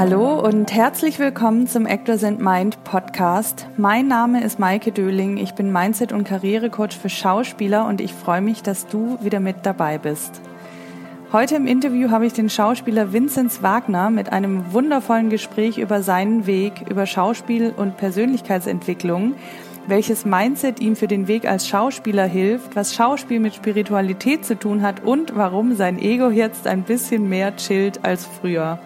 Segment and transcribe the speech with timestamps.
[0.00, 3.66] Hallo und herzlich willkommen zum Actors and Mind Podcast.
[3.76, 5.36] Mein Name ist Maike Döling.
[5.36, 9.56] Ich bin Mindset- und Karrierecoach für Schauspieler und ich freue mich, dass du wieder mit
[9.64, 10.40] dabei bist.
[11.34, 16.46] Heute im Interview habe ich den Schauspieler Vinzenz Wagner mit einem wundervollen Gespräch über seinen
[16.46, 19.34] Weg, über Schauspiel und Persönlichkeitsentwicklung,
[19.86, 24.80] welches Mindset ihm für den Weg als Schauspieler hilft, was Schauspiel mit Spiritualität zu tun
[24.80, 28.78] hat und warum sein Ego jetzt ein bisschen mehr chillt als früher.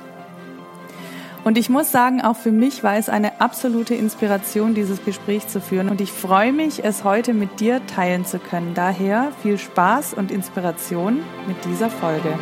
[1.45, 5.61] Und ich muss sagen, auch für mich war es eine absolute Inspiration, dieses Gespräch zu
[5.61, 5.91] führen.
[5.91, 8.73] Und ich freue mich, es heute mit dir teilen zu können.
[8.75, 12.39] Daher viel Spaß und Inspiration mit dieser Folge.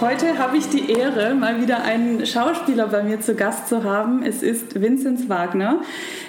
[0.00, 4.22] Heute habe ich die Ehre, mal wieder einen Schauspieler bei mir zu Gast zu haben.
[4.22, 5.82] Es ist Vinzenz Wagner.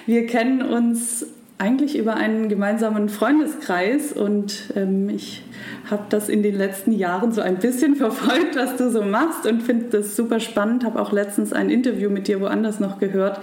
[0.05, 1.25] Wir kennen uns
[1.57, 5.41] eigentlich über einen gemeinsamen Freundeskreis und ähm, ich
[5.89, 9.63] habe das in den letzten Jahren so ein bisschen verfolgt, was du so machst und
[9.63, 10.83] finde das super spannend.
[10.83, 13.39] Habe auch letztens ein Interview mit dir woanders noch gehört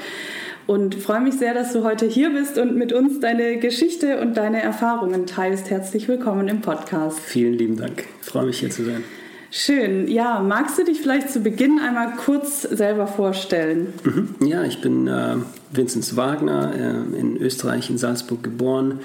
[0.67, 4.37] und freue mich sehr, dass du heute hier bist und mit uns deine Geschichte und
[4.37, 5.71] deine Erfahrungen teilst.
[5.71, 7.19] Herzlich willkommen im Podcast.
[7.19, 8.05] Vielen lieben Dank.
[8.21, 9.03] Ich freue mich hier zu sein.
[9.51, 10.09] Schön.
[10.09, 13.93] Ja, magst du dich vielleicht zu Beginn einmal kurz selber vorstellen?
[14.03, 14.47] Mhm.
[14.47, 15.37] Ja, ich bin äh,
[15.73, 19.01] Vinzenz Wagner, äh, in Österreich, in Salzburg geboren.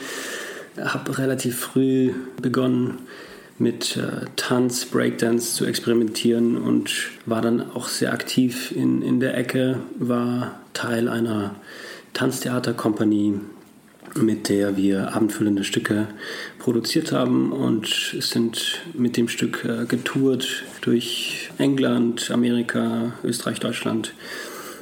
[0.80, 3.00] Habe relativ früh begonnen,
[3.60, 9.36] mit äh, Tanz, Breakdance zu experimentieren und war dann auch sehr aktiv in, in der
[9.36, 11.56] Ecke, war Teil einer
[12.14, 13.40] Tanztheaterkompanie,
[14.16, 16.08] mit der wir abendfüllende Stücke
[16.60, 17.88] produziert haben und
[18.20, 24.14] sind mit dem Stück äh, getourt durch England, Amerika, Österreich, Deutschland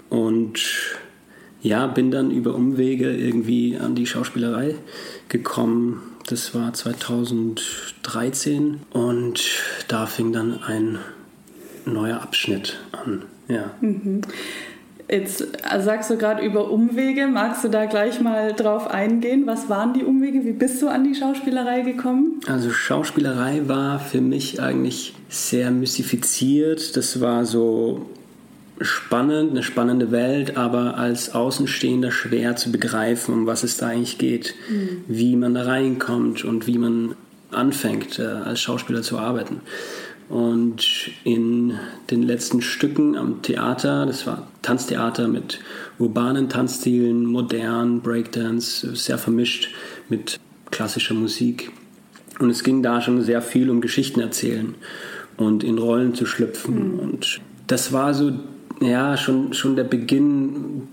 [0.09, 0.59] und
[1.65, 4.75] ja, bin dann über Umwege irgendwie an die Schauspielerei
[5.29, 9.41] gekommen das war 2013 und
[9.87, 10.97] da fing dann ein
[11.85, 13.21] neuer Abschnitt an.
[13.47, 13.71] Ja.
[13.79, 14.21] Mhm.
[15.07, 15.47] Jetzt
[15.81, 17.27] sagst du gerade über Umwege.
[17.27, 19.45] Magst du da gleich mal drauf eingehen?
[19.45, 20.43] Was waren die Umwege?
[20.45, 22.39] Wie bist du an die Schauspielerei gekommen?
[22.47, 26.97] Also Schauspielerei war für mich eigentlich sehr mystifiziert.
[26.97, 28.09] Das war so
[28.81, 34.17] spannend, eine spannende Welt, aber als Außenstehender schwer zu begreifen, um was es da eigentlich
[34.17, 35.03] geht, mhm.
[35.07, 37.15] wie man da reinkommt und wie man
[37.51, 39.61] anfängt, äh, als Schauspieler zu arbeiten.
[40.27, 41.73] Und in
[42.09, 45.59] den letzten Stücken am Theater, das war Tanztheater mit
[45.99, 49.69] urbanen Tanzstilen, modern, Breakdance, sehr vermischt
[50.09, 50.39] mit
[50.71, 51.71] klassischer Musik.
[52.39, 54.73] Und es ging da schon sehr viel um Geschichten erzählen
[55.37, 56.93] und in Rollen zu schlüpfen.
[56.93, 56.99] Mhm.
[56.99, 58.33] Und das war so
[58.81, 60.87] ja, schon, schon der Beginn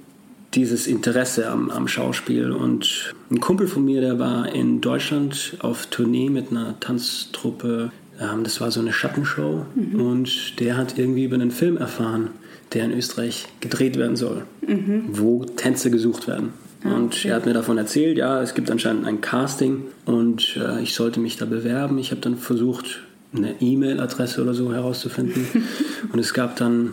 [0.55, 2.51] dieses Interesse am, am Schauspiel.
[2.51, 7.91] Und ein Kumpel von mir, der war in Deutschland auf Tournee mit einer Tanztruppe.
[8.21, 9.65] Ähm, das war so eine Schattenshow.
[9.75, 10.01] Mhm.
[10.01, 12.31] Und der hat irgendwie über einen Film erfahren,
[12.73, 15.05] der in Österreich gedreht werden soll, mhm.
[15.09, 16.53] wo Tänze gesucht werden.
[16.85, 17.29] Ah, und okay.
[17.29, 21.21] er hat mir davon erzählt, ja, es gibt anscheinend ein Casting und äh, ich sollte
[21.21, 21.99] mich da bewerben.
[21.99, 23.01] Ich habe dann versucht,
[23.35, 25.47] eine E-Mail-Adresse oder so herauszufinden.
[26.13, 26.91] und es gab dann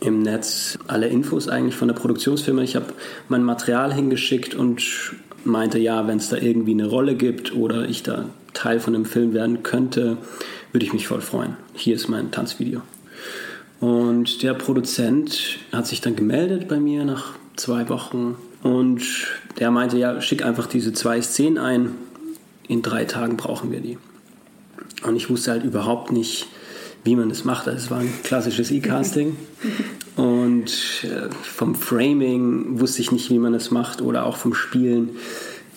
[0.00, 2.62] im Netz alle Infos eigentlich von der Produktionsfirma.
[2.62, 2.86] Ich habe
[3.28, 4.82] mein Material hingeschickt und
[5.44, 9.04] meinte, ja, wenn es da irgendwie eine Rolle gibt oder ich da Teil von dem
[9.04, 10.16] Film werden könnte,
[10.72, 11.56] würde ich mich voll freuen.
[11.74, 12.82] Hier ist mein Tanzvideo.
[13.80, 19.02] Und der Produzent hat sich dann gemeldet bei mir nach zwei Wochen und
[19.58, 21.94] der meinte, ja, schick einfach diese zwei Szenen ein.
[22.68, 23.98] In drei Tagen brauchen wir die.
[25.02, 26.46] Und ich wusste halt überhaupt nicht,
[27.04, 27.66] wie man es macht.
[27.66, 29.36] Es war ein klassisches E-Casting
[30.16, 35.10] und äh, vom Framing wusste ich nicht, wie man es macht oder auch vom Spielen.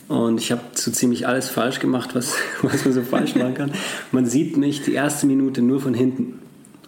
[0.10, 3.72] Und ich habe so ziemlich alles falsch gemacht, was, was man so falsch machen kann.
[4.12, 6.40] Man sieht mich die erste Minute nur von hinten.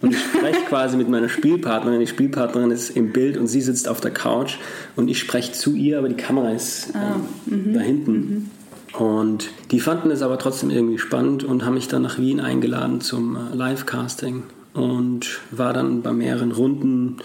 [0.02, 2.00] Und ich spreche quasi mit meiner Spielpartnerin.
[2.00, 4.56] Die Spielpartnerin ist im Bild und sie sitzt auf der Couch
[4.94, 7.16] und ich spreche zu ihr, aber die Kamera ist ah,
[7.50, 8.50] ähm, da hinten.
[8.98, 13.00] Und die fanden es aber trotzdem irgendwie spannend und haben mich dann nach Wien eingeladen
[13.00, 17.18] zum äh, Live-Casting und war dann bei mehreren Runden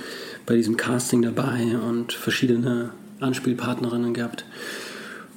[0.45, 2.89] bei diesem Casting dabei und verschiedene
[3.19, 4.45] Anspielpartnerinnen gehabt.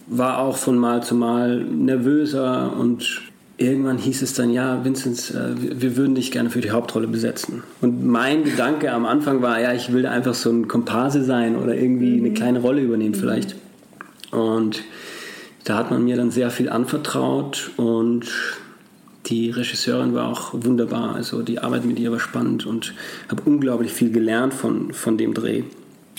[0.06, 3.22] War auch von Mal zu Mal nervöser und
[3.56, 7.62] irgendwann hieß es dann, ja, Vinzenz, äh, wir würden dich gerne für die Hauptrolle besetzen.
[7.80, 11.76] Und mein Gedanke am Anfang war, ja, ich will einfach so ein Komparse sein oder
[11.76, 12.34] irgendwie eine mhm.
[12.34, 13.54] kleine Rolle übernehmen vielleicht.
[14.32, 14.82] Und
[15.64, 18.26] da hat man mir dann sehr viel anvertraut und
[19.26, 21.14] die Regisseurin war auch wunderbar.
[21.14, 22.94] Also die Arbeit mit ihr war spannend und
[23.30, 25.64] habe unglaublich viel gelernt von, von dem Dreh.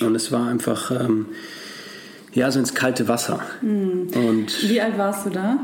[0.01, 1.27] Und es war einfach, ähm,
[2.33, 3.39] ja, so ins kalte Wasser.
[3.61, 4.09] Mhm.
[4.15, 5.59] Und Wie alt warst du da?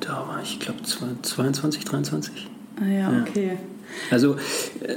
[0.00, 2.48] Da war ich, glaube 22, 23.
[2.80, 3.58] Ah ja, okay.
[4.10, 4.36] Also
[4.80, 4.96] äh,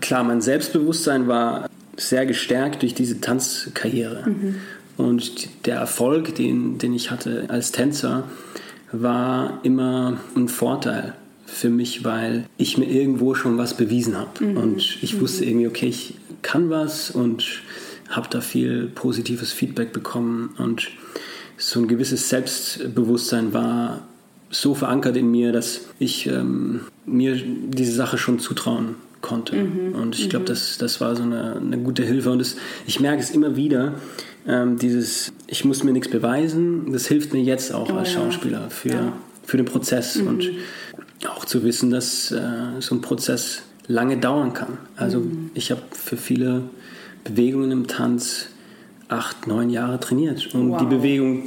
[0.00, 4.28] klar, mein Selbstbewusstsein war sehr gestärkt durch diese Tanzkarriere.
[4.28, 4.56] Mhm.
[4.96, 8.24] Und der Erfolg, den, den ich hatte als Tänzer,
[8.92, 11.14] war immer ein Vorteil
[11.46, 14.44] für mich, weil ich mir irgendwo schon was bewiesen habe.
[14.44, 14.56] Mhm.
[14.56, 15.50] Und ich wusste mhm.
[15.50, 17.62] irgendwie, okay, ich kann was und
[18.08, 20.54] habe da viel positives Feedback bekommen.
[20.58, 20.90] Und
[21.56, 24.02] so ein gewisses Selbstbewusstsein war
[24.50, 29.56] so verankert in mir, dass ich ähm, mir diese Sache schon zutrauen konnte.
[29.56, 29.94] Mhm.
[29.94, 30.48] Und ich glaube, mhm.
[30.48, 32.30] das, das war so eine, eine gute Hilfe.
[32.30, 32.56] Und das,
[32.86, 33.94] ich merke es immer wieder,
[34.46, 38.70] ähm, dieses, ich muss mir nichts beweisen, das hilft mir jetzt auch oh, als Schauspieler
[38.70, 39.12] für, ja.
[39.44, 40.26] für den Prozess mhm.
[40.28, 40.50] und
[41.28, 42.40] auch zu wissen, dass äh,
[42.80, 44.78] so ein Prozess lange dauern kann.
[44.96, 45.50] Also mhm.
[45.54, 46.62] ich habe für viele
[47.24, 48.48] Bewegungen im Tanz
[49.08, 50.78] acht, neun Jahre trainiert, um wow.
[50.78, 51.42] die Bewegung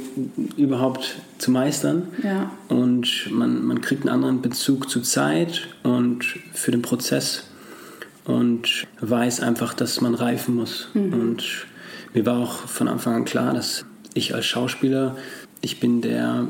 [0.56, 2.08] überhaupt zu meistern.
[2.22, 2.50] Ja.
[2.68, 7.44] Und man, man kriegt einen anderen Bezug zur Zeit und für den Prozess
[8.24, 10.88] und weiß einfach, dass man reifen muss.
[10.94, 11.12] Mhm.
[11.12, 11.66] Und
[12.14, 13.84] mir war auch von Anfang an klar, dass
[14.14, 15.16] ich als Schauspieler,
[15.60, 16.48] ich bin der,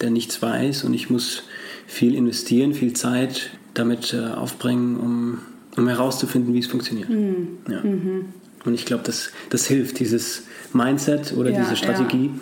[0.00, 1.42] der nichts weiß und ich muss
[1.86, 5.38] viel investieren, viel Zeit damit äh, aufbringen, um,
[5.76, 7.08] um herauszufinden, wie es funktioniert.
[7.08, 7.58] Mhm.
[7.68, 7.80] Ja.
[7.82, 8.26] Mhm.
[8.64, 12.40] Und ich glaube, das, das hilft, dieses Mindset oder ja, diese Strategie, ja.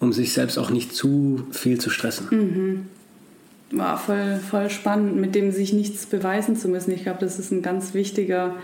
[0.00, 2.26] um sich selbst auch nicht zu viel zu stressen.
[2.30, 3.78] Mhm.
[3.78, 6.90] War voll, voll spannend, mit dem sich nichts beweisen zu müssen.
[6.90, 8.56] Ich glaube, das ist ein ganz wichtiger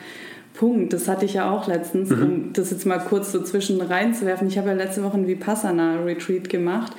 [0.59, 0.93] Punkt.
[0.93, 2.23] Das hatte ich ja auch letztens, mhm.
[2.23, 4.49] um das jetzt mal kurz so zwischen reinzuwerfen.
[4.49, 6.93] Ich habe ja letzte Woche ein Vipassana-Retreat gemacht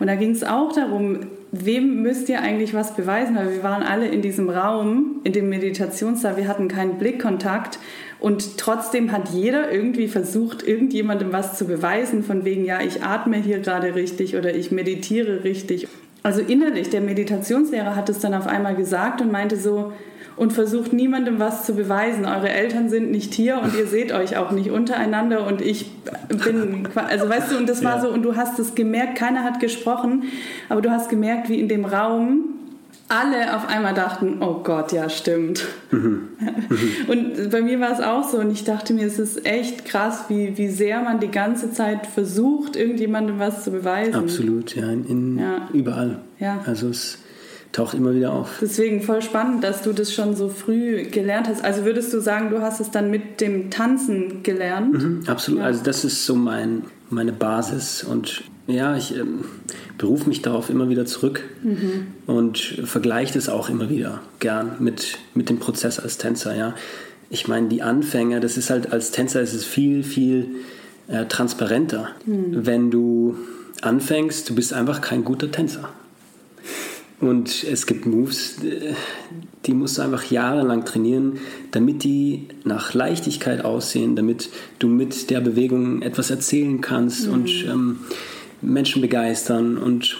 [0.00, 1.20] und da ging es auch darum,
[1.52, 3.36] wem müsst ihr eigentlich was beweisen?
[3.36, 7.78] Weil wir waren alle in diesem Raum, in dem Meditationssaal, wir hatten keinen Blickkontakt
[8.18, 13.36] und trotzdem hat jeder irgendwie versucht, irgendjemandem was zu beweisen, von wegen, ja, ich atme
[13.36, 15.86] hier gerade richtig oder ich meditiere richtig.
[16.24, 19.92] Also innerlich, der Meditationslehrer hat es dann auf einmal gesagt und meinte so,
[20.36, 22.24] und versucht niemandem was zu beweisen.
[22.24, 25.90] Eure Eltern sind nicht hier und ihr seht euch auch nicht untereinander und ich
[26.28, 28.02] bin, also weißt du, und das war ja.
[28.02, 30.24] so, und du hast es gemerkt, keiner hat gesprochen,
[30.68, 32.54] aber du hast gemerkt, wie in dem Raum
[33.08, 35.66] alle auf einmal dachten, oh Gott, ja, stimmt.
[35.90, 36.28] Mhm.
[36.38, 36.78] Mhm.
[37.08, 40.24] Und bei mir war es auch so und ich dachte mir, es ist echt krass,
[40.28, 44.14] wie, wie sehr man die ganze Zeit versucht, irgendjemandem was zu beweisen.
[44.14, 45.68] Absolut, ja, in, in ja.
[45.72, 46.20] überall.
[46.38, 46.62] Ja.
[46.66, 47.18] Also es
[47.74, 48.58] taucht immer wieder auf.
[48.60, 51.64] Deswegen voll spannend, dass du das schon so früh gelernt hast.
[51.64, 54.92] Also würdest du sagen, du hast es dann mit dem Tanzen gelernt?
[54.92, 55.60] Mhm, absolut.
[55.60, 55.66] Ja.
[55.66, 59.44] Also das ist so mein, meine Basis und ja, ich ähm,
[59.98, 62.06] berufe mich darauf immer wieder zurück mhm.
[62.26, 66.56] und vergleiche das auch immer wieder gern mit, mit dem Prozess als Tänzer.
[66.56, 66.74] Ja.
[67.28, 70.46] Ich meine, die Anfänge, das ist halt als Tänzer ist es viel, viel
[71.08, 72.10] äh, transparenter.
[72.24, 72.64] Mhm.
[72.64, 73.36] Wenn du
[73.82, 75.90] anfängst, du bist einfach kein guter Tänzer.
[77.20, 78.56] Und es gibt Moves,
[79.66, 81.38] die musst du einfach jahrelang trainieren,
[81.70, 87.32] damit die nach Leichtigkeit aussehen, damit du mit der Bewegung etwas erzählen kannst mhm.
[87.32, 87.98] und ähm,
[88.60, 89.78] Menschen begeistern.
[89.78, 90.16] Und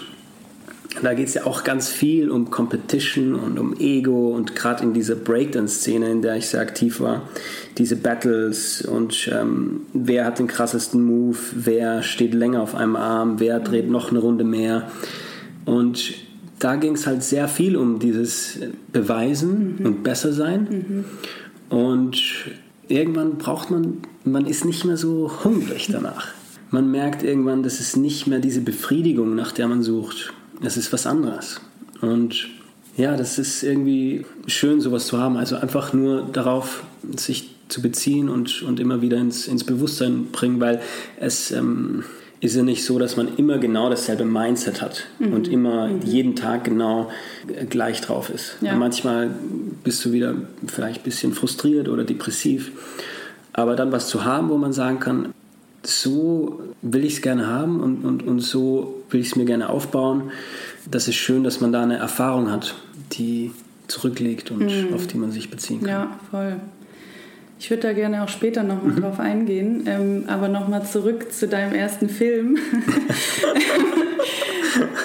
[1.03, 4.95] da geht es ja auch ganz viel um Competition und um Ego und gerade in
[4.95, 7.29] dieser Breakdance-Szene, in der ich sehr aktiv war,
[7.77, 13.41] diese Battles und ähm, wer hat den krassesten Move, wer steht länger auf einem Arm,
[13.41, 14.91] wer dreht noch eine Runde mehr.
[15.65, 16.15] Und
[16.59, 18.59] da ging es halt sehr viel um dieses
[18.93, 19.87] Beweisen mhm.
[19.87, 20.69] und besser sein.
[20.71, 21.05] Mhm.
[21.77, 22.23] Und
[22.89, 26.29] irgendwann braucht man, man ist nicht mehr so hungrig danach.
[26.71, 30.33] Man merkt irgendwann, dass es nicht mehr diese Befriedigung, nach der man sucht.
[30.63, 31.61] Es ist was anderes.
[32.01, 32.49] Und
[32.97, 35.37] ja, das ist irgendwie schön, sowas zu haben.
[35.37, 36.85] Also einfach nur darauf
[37.17, 40.81] sich zu beziehen und, und immer wieder ins, ins Bewusstsein bringen, weil
[41.19, 42.05] es ähm,
[42.45, 45.33] ist ja nicht so, dass man immer genau dasselbe Mindset hat mhm.
[45.33, 46.03] und immer mhm.
[46.03, 47.11] jeden Tag genau
[47.49, 48.57] äh, gleich drauf ist.
[48.61, 48.75] Ja.
[48.75, 49.31] manchmal
[49.83, 50.35] bist du wieder
[50.67, 52.71] vielleicht ein bisschen frustriert oder depressiv.
[53.55, 55.33] Aber dann was zu haben, wo man sagen kann,
[55.83, 59.71] so will ich es gerne haben und, und, und so will ich es mir gerne
[59.71, 60.31] aufbauen.
[60.91, 62.75] Das ist schön, dass man da eine Erfahrung hat,
[63.13, 63.53] die
[63.87, 64.95] zurückliegt und mhm.
[64.95, 65.89] auf die man sich beziehen kann.
[65.89, 66.57] Ja, voll.
[67.59, 69.01] Ich würde da gerne auch später nochmal mhm.
[69.01, 72.59] drauf eingehen, ähm, aber nochmal zurück zu deinem ersten Film.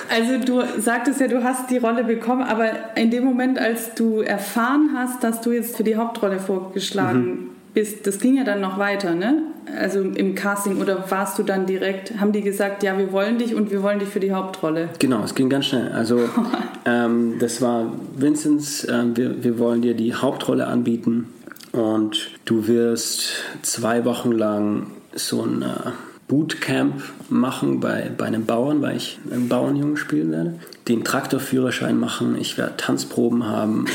[0.09, 4.21] also du sagtest ja, du hast die Rolle bekommen, aber in dem Moment, als du
[4.21, 7.49] erfahren hast, dass du jetzt für die Hauptrolle vorgeschlagen mhm.
[7.73, 9.43] bist, das ging ja dann noch weiter, ne?
[9.77, 13.53] Also im Casting oder warst du dann direkt, haben die gesagt, ja, wir wollen dich
[13.53, 14.89] und wir wollen dich für die Hauptrolle?
[14.97, 15.91] Genau, es ging ganz schnell.
[15.91, 16.27] Also
[16.85, 21.27] ähm, das war Vinzenz, äh, wir, wir wollen dir die Hauptrolle anbieten
[21.71, 25.91] und du wirst zwei Wochen lang so ein äh,
[26.27, 30.59] Bootcamp machen bei, bei einem Bauern, weil ich einen Bauernjungen spielen werde.
[30.87, 33.85] Den Traktorführerschein machen, ich werde Tanzproben haben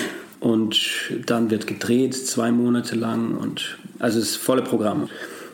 [0.41, 0.79] und
[1.27, 5.09] dann wird gedreht zwei Monate lang und also das volle Programm.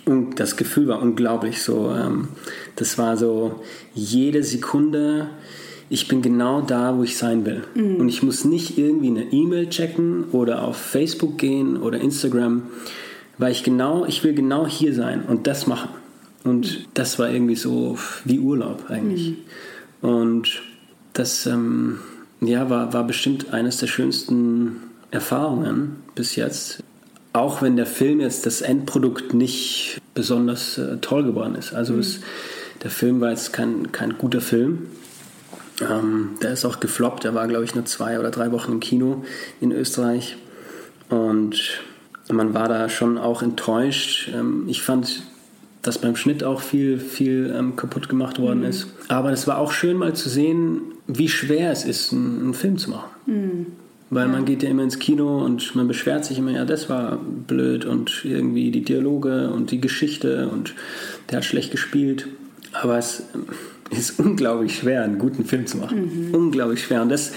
[0.06, 1.94] Und das Gefühl war unglaublich so.
[1.94, 2.28] Ähm,
[2.76, 3.60] das war so
[3.94, 5.28] jede Sekunde,
[5.92, 7.64] ich bin genau da, wo ich sein will.
[7.74, 7.96] Mhm.
[7.96, 12.62] Und ich muss nicht irgendwie eine E-Mail checken oder auf Facebook gehen oder Instagram,
[13.38, 15.90] weil ich genau, ich will genau hier sein und das machen.
[16.44, 19.34] Und das war irgendwie so wie Urlaub eigentlich.
[20.00, 20.08] Mhm.
[20.08, 20.62] Und
[21.12, 21.98] das ähm,
[22.40, 24.76] ja, war, war bestimmt eines der schönsten
[25.10, 26.84] Erfahrungen bis jetzt.
[27.32, 31.74] Auch wenn der Film jetzt das Endprodukt nicht besonders äh, toll geworden ist.
[31.74, 31.98] Also mhm.
[31.98, 32.20] es,
[32.84, 34.86] der Film war jetzt kein, kein guter Film.
[35.80, 37.24] Ähm, der ist auch gefloppt.
[37.24, 39.24] Der war, glaube ich, nur zwei oder drei Wochen im Kino
[39.60, 40.36] in Österreich.
[41.08, 41.80] Und
[42.30, 44.30] man war da schon auch enttäuscht.
[44.34, 45.22] Ähm, ich fand,
[45.82, 48.66] dass beim Schnitt auch viel, viel ähm, kaputt gemacht worden mhm.
[48.66, 48.88] ist.
[49.08, 52.78] Aber es war auch schön mal zu sehen, wie schwer es ist, einen, einen Film
[52.78, 53.10] zu machen.
[53.26, 53.66] Mhm.
[54.10, 54.32] Weil ja.
[54.32, 57.84] man geht ja immer ins Kino und man beschwert sich immer, ja, das war blöd
[57.84, 60.74] und irgendwie die Dialoge und die Geschichte und
[61.30, 62.26] der hat schlecht gespielt.
[62.72, 63.22] Aber es
[63.90, 66.28] ist unglaublich schwer, einen guten Film zu machen.
[66.28, 66.34] Mhm.
[66.34, 67.02] Unglaublich schwer.
[67.02, 67.32] Und das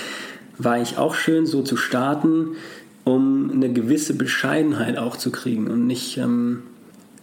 [0.58, 2.56] war ich auch schön, so zu starten,
[3.04, 6.64] um eine gewisse Bescheidenheit auch zu kriegen und nicht, ähm,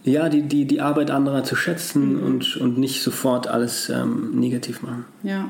[0.03, 2.23] ja, die, die, die Arbeit anderer zu schätzen mhm.
[2.23, 5.05] und, und nicht sofort alles ähm, negativ machen.
[5.21, 5.49] Ja.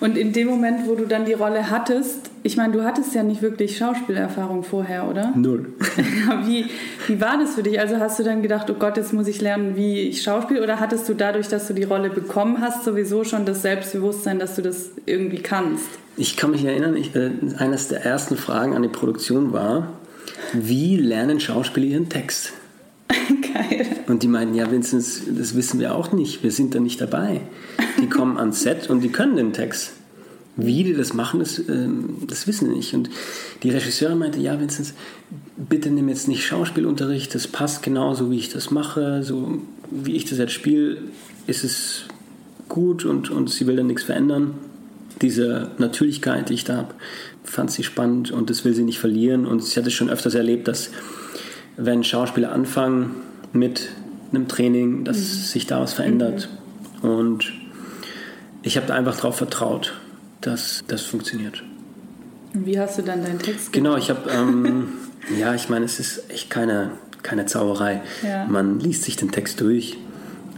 [0.00, 3.22] Und in dem Moment, wo du dann die Rolle hattest, ich meine, du hattest ja
[3.22, 5.32] nicht wirklich Schauspielerfahrung vorher, oder?
[5.36, 5.66] Null.
[6.44, 6.66] wie,
[7.06, 7.78] wie war das für dich?
[7.78, 10.60] Also hast du dann gedacht, oh Gott, jetzt muss ich lernen, wie ich schauspiel?
[10.60, 14.56] Oder hattest du dadurch, dass du die Rolle bekommen hast, sowieso schon das Selbstbewusstsein, dass
[14.56, 15.86] du das irgendwie kannst?
[16.16, 19.92] Ich kann mich erinnern, ich, äh, eines der ersten Fragen an die Produktion war,
[20.52, 22.52] wie lernen Schauspieler ihren Text?
[23.54, 23.86] Geil.
[24.06, 26.42] Und die meinten, ja, Vinzenz, das wissen wir auch nicht.
[26.42, 27.40] Wir sind da nicht dabei.
[28.00, 29.92] Die kommen ans Set und die können den Text.
[30.58, 32.94] Wie die das machen, das, ähm, das wissen wir nicht.
[32.94, 33.10] Und
[33.62, 34.94] die Regisseurin meinte, ja, Vinzenz,
[35.56, 39.22] bitte nimm jetzt nicht Schauspielunterricht, das passt genauso, wie ich das mache.
[39.22, 39.60] So
[39.90, 40.98] wie ich das jetzt spiele,
[41.46, 42.04] ist es
[42.68, 44.54] gut und, und sie will dann nichts verändern.
[45.22, 46.94] Diese Natürlichkeit, die ich da habe,
[47.44, 49.46] fand sie spannend und das will sie nicht verlieren.
[49.46, 50.90] Und sie hat es schon öfters erlebt, dass
[51.76, 53.16] wenn Schauspieler anfangen
[53.52, 53.88] mit
[54.32, 55.22] einem Training, dass mhm.
[55.22, 56.48] sich da was verändert.
[57.02, 57.08] Mhm.
[57.08, 57.52] Und
[58.62, 59.94] ich habe da einfach darauf vertraut,
[60.40, 61.62] dass das funktioniert.
[62.54, 63.72] Und wie hast du dann deinen Text gemacht?
[63.72, 64.88] Genau, ich habe, ähm,
[65.38, 66.92] ja, ich meine, es ist echt keine,
[67.22, 68.02] keine Zauberei.
[68.22, 68.46] Ja.
[68.46, 69.96] Man liest sich den Text durch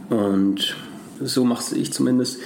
[0.09, 0.75] und
[1.21, 2.39] so mache ich zumindest.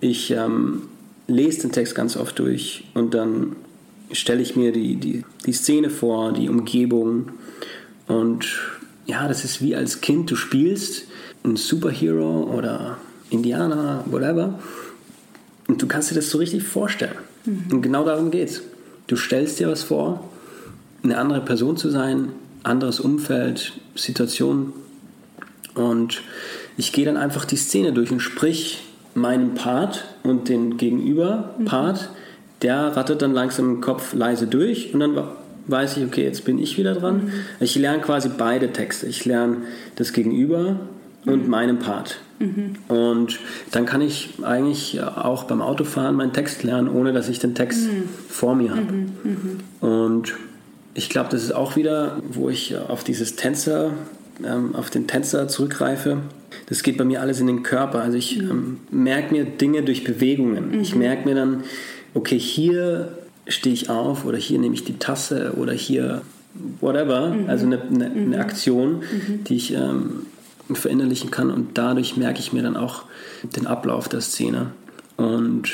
[0.00, 0.88] Ich ähm,
[1.28, 3.56] lese den Text ganz oft durch und dann
[4.12, 7.30] stelle ich mir die, die, die Szene vor, die Umgebung
[8.06, 8.46] und
[9.06, 11.04] ja, das ist wie als Kind, du spielst
[11.44, 12.98] einen Superhero oder
[13.30, 14.58] Indianer, whatever.
[15.68, 17.16] Und du kannst dir das so richtig vorstellen.
[17.44, 17.64] Mhm.
[17.70, 18.62] Und genau darum geht's.
[19.06, 20.28] Du stellst dir was vor,
[21.02, 22.30] eine andere Person zu sein,
[22.62, 24.72] anderes Umfeld, Situation.
[25.74, 26.22] Und
[26.76, 28.82] ich gehe dann einfach die Szene durch und sprich
[29.14, 32.16] meinen Part und den Gegenüber-Part, mhm.
[32.62, 35.14] der rattet dann langsam im Kopf leise durch und dann
[35.66, 37.32] weiß ich, okay, jetzt bin ich wieder dran.
[37.60, 39.06] Ich lerne quasi beide Texte.
[39.06, 39.58] Ich lerne
[39.96, 40.80] das Gegenüber
[41.24, 41.50] und mhm.
[41.50, 42.20] meinen Part.
[42.38, 42.76] Mhm.
[42.88, 43.40] Und
[43.72, 47.86] dann kann ich eigentlich auch beim Autofahren meinen Text lernen, ohne dass ich den Text
[47.90, 48.08] mhm.
[48.28, 48.92] vor mir habe.
[48.92, 49.12] Mhm.
[49.24, 49.88] Mhm.
[49.88, 50.34] Und
[50.94, 53.92] ich glaube, das ist auch wieder, wo ich auf dieses Tänzer,
[54.44, 56.18] ähm, auf den Tänzer zurückgreife.
[56.68, 58.00] Das geht bei mir alles in den Körper.
[58.00, 60.80] Also ich ähm, merke mir Dinge durch Bewegungen.
[60.80, 61.64] Ich merke mir dann,
[62.14, 63.12] okay, hier
[63.48, 66.22] stehe ich auf oder hier nehme ich die Tasse oder hier
[66.80, 67.50] whatever, mhm.
[67.50, 68.32] also eine, eine, mhm.
[68.32, 69.44] eine Aktion, mhm.
[69.44, 70.26] die ich ähm,
[70.72, 73.04] verinnerlichen kann und dadurch merke ich mir dann auch
[73.42, 74.72] den Ablauf der Szene.
[75.16, 75.70] Und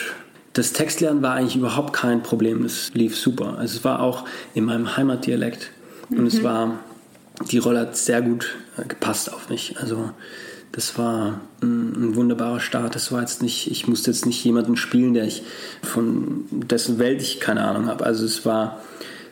[0.52, 3.58] das Textlernen war eigentlich überhaupt kein Problem, es lief super.
[3.58, 4.24] Also es war auch
[4.54, 5.70] in meinem Heimatdialekt
[6.10, 6.44] und es mhm.
[6.44, 6.78] war,
[7.50, 9.76] die Rolle hat sehr gut äh, gepasst auf mich.
[9.80, 10.10] Also
[10.72, 12.94] das war ein, ein, wunderbarer Start.
[12.94, 15.42] Das war jetzt nicht, ich musste jetzt nicht jemanden spielen, der ich
[15.82, 18.04] von dessen Welt ich keine Ahnung habe.
[18.04, 18.80] Also es war,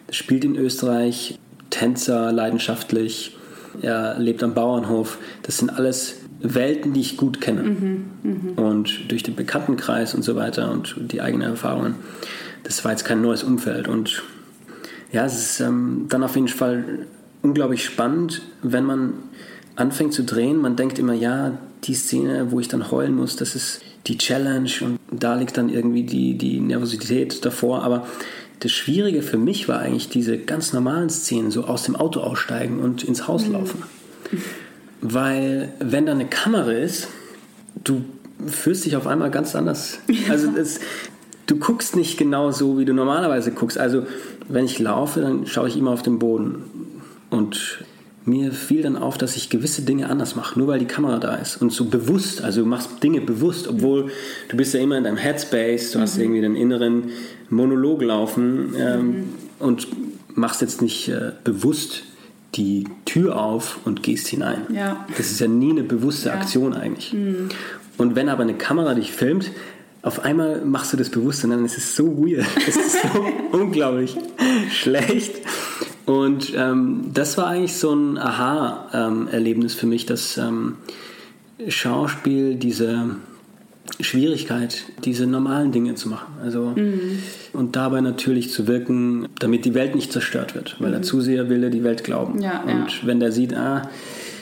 [0.07, 1.39] das spielt in Österreich,
[1.71, 3.37] Tänzer, leidenschaftlich,
[3.81, 5.19] er lebt am Bauernhof.
[5.43, 7.63] Das sind alles Welten, die ich gut kenne.
[7.63, 8.63] Mhm, mh.
[8.63, 11.95] Und durch den Bekanntenkreis und so weiter und die eigenen Erfahrungen.
[12.65, 13.89] Das war jetzt kein neues Umfeld.
[13.89, 14.23] Und
[15.13, 17.07] ja, es ist ähm, dann auf jeden Fall
[17.43, 19.15] unglaublich spannend, wenn man
[19.77, 23.55] anfängt zu drehen, man denkt immer, ja, die Szene, wo ich dann heulen muss, das
[23.55, 27.83] ist die Challenge und da liegt dann irgendwie die, die Nervosität davor.
[27.83, 28.07] Aber
[28.61, 32.81] das Schwierige für mich war eigentlich diese ganz normalen Szenen, so aus dem Auto aussteigen
[32.81, 33.53] und ins Haus mhm.
[33.53, 33.83] laufen.
[35.01, 37.09] Weil wenn da eine Kamera ist,
[37.83, 38.05] du
[38.47, 39.99] fühlst dich auf einmal ganz anders.
[40.09, 40.33] Ja.
[40.33, 40.81] Also das,
[41.47, 43.79] du guckst nicht genau so, wie du normalerweise guckst.
[43.79, 44.07] Also
[44.49, 46.65] wenn ich laufe, dann schaue ich immer auf den Boden.
[47.31, 47.85] Und
[48.31, 51.35] mir fiel dann auf, dass ich gewisse Dinge anders mache, nur weil die Kamera da
[51.35, 51.61] ist.
[51.61, 54.11] Und so bewusst, also du machst Dinge bewusst, obwohl
[54.49, 56.03] du bist ja immer in deinem Headspace, du mhm.
[56.03, 57.11] hast irgendwie den inneren
[57.51, 59.25] Monolog laufen ähm, mhm.
[59.59, 59.89] und
[60.35, 62.05] machst jetzt nicht äh, bewusst
[62.55, 64.63] die Tür auf und gehst hinein.
[64.73, 65.07] Ja.
[65.17, 66.35] Das ist ja nie eine bewusste ja.
[66.37, 67.13] Aktion eigentlich.
[67.13, 67.51] Mhm.
[67.99, 69.51] Und wenn aber eine Kamera dich filmt,
[70.03, 72.47] auf einmal machst du das bewusst und dann ist es so weird.
[72.67, 74.17] Es ist so unglaublich
[74.71, 75.35] schlecht.
[76.11, 80.75] Und ähm, das war eigentlich so ein Aha-Erlebnis für mich, dass ähm,
[81.69, 83.11] Schauspiel diese
[84.01, 86.35] Schwierigkeit, diese normalen Dinge zu machen.
[86.43, 87.21] Also mhm.
[87.53, 90.95] und dabei natürlich zu wirken, damit die Welt nicht zerstört wird, weil mhm.
[90.95, 92.43] der Zuseher will die Welt glauben.
[92.43, 93.07] Ja, und ja.
[93.07, 93.89] wenn der sieht, ah,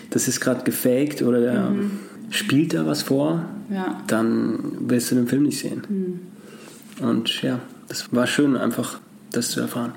[0.09, 1.91] das ist gerade gefaked oder der mhm.
[2.31, 4.01] spielt da was vor, ja.
[4.07, 5.83] dann willst du den Film nicht sehen.
[5.87, 7.07] Mhm.
[7.07, 9.01] Und ja, das war schön, einfach
[9.33, 9.93] das zu erfahren.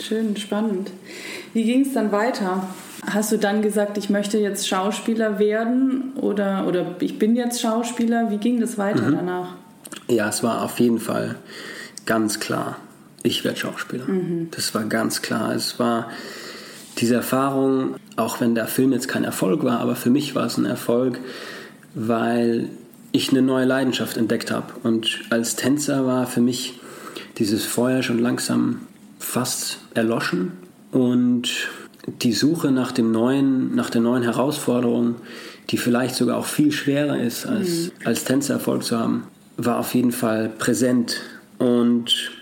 [0.00, 0.90] Schön, spannend.
[1.52, 2.68] Wie ging es dann weiter?
[3.06, 8.30] Hast du dann gesagt, ich möchte jetzt Schauspieler werden oder, oder ich bin jetzt Schauspieler?
[8.30, 9.16] Wie ging das weiter mhm.
[9.16, 9.54] danach?
[10.08, 11.36] Ja, es war auf jeden Fall
[12.06, 12.76] ganz klar,
[13.22, 14.06] ich werde Schauspieler.
[14.06, 14.48] Mhm.
[14.50, 15.54] Das war ganz klar.
[15.54, 16.10] Es war
[16.98, 20.56] diese Erfahrung, auch wenn der Film jetzt kein Erfolg war, aber für mich war es
[20.56, 21.18] ein Erfolg,
[21.94, 22.68] weil
[23.12, 24.72] ich eine neue Leidenschaft entdeckt habe.
[24.82, 26.78] Und als Tänzer war für mich
[27.38, 28.80] dieses Feuer schon langsam
[29.18, 30.52] fast erloschen
[30.92, 31.48] und
[32.22, 35.16] die Suche nach dem neuen, nach der neuen Herausforderung,
[35.70, 37.90] die vielleicht sogar auch viel schwerer ist, als, mhm.
[38.04, 39.24] als Tänzer Erfolg zu haben,
[39.56, 41.20] war auf jeden Fall präsent.
[41.58, 42.32] Und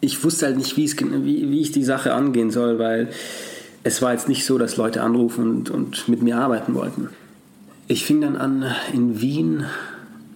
[0.00, 3.08] ich wusste halt nicht, wie, es, wie, wie ich die Sache angehen soll, weil
[3.84, 7.08] es war jetzt nicht so, dass Leute anrufen und, und mit mir arbeiten wollten.
[7.86, 9.64] Ich fing dann an, in Wien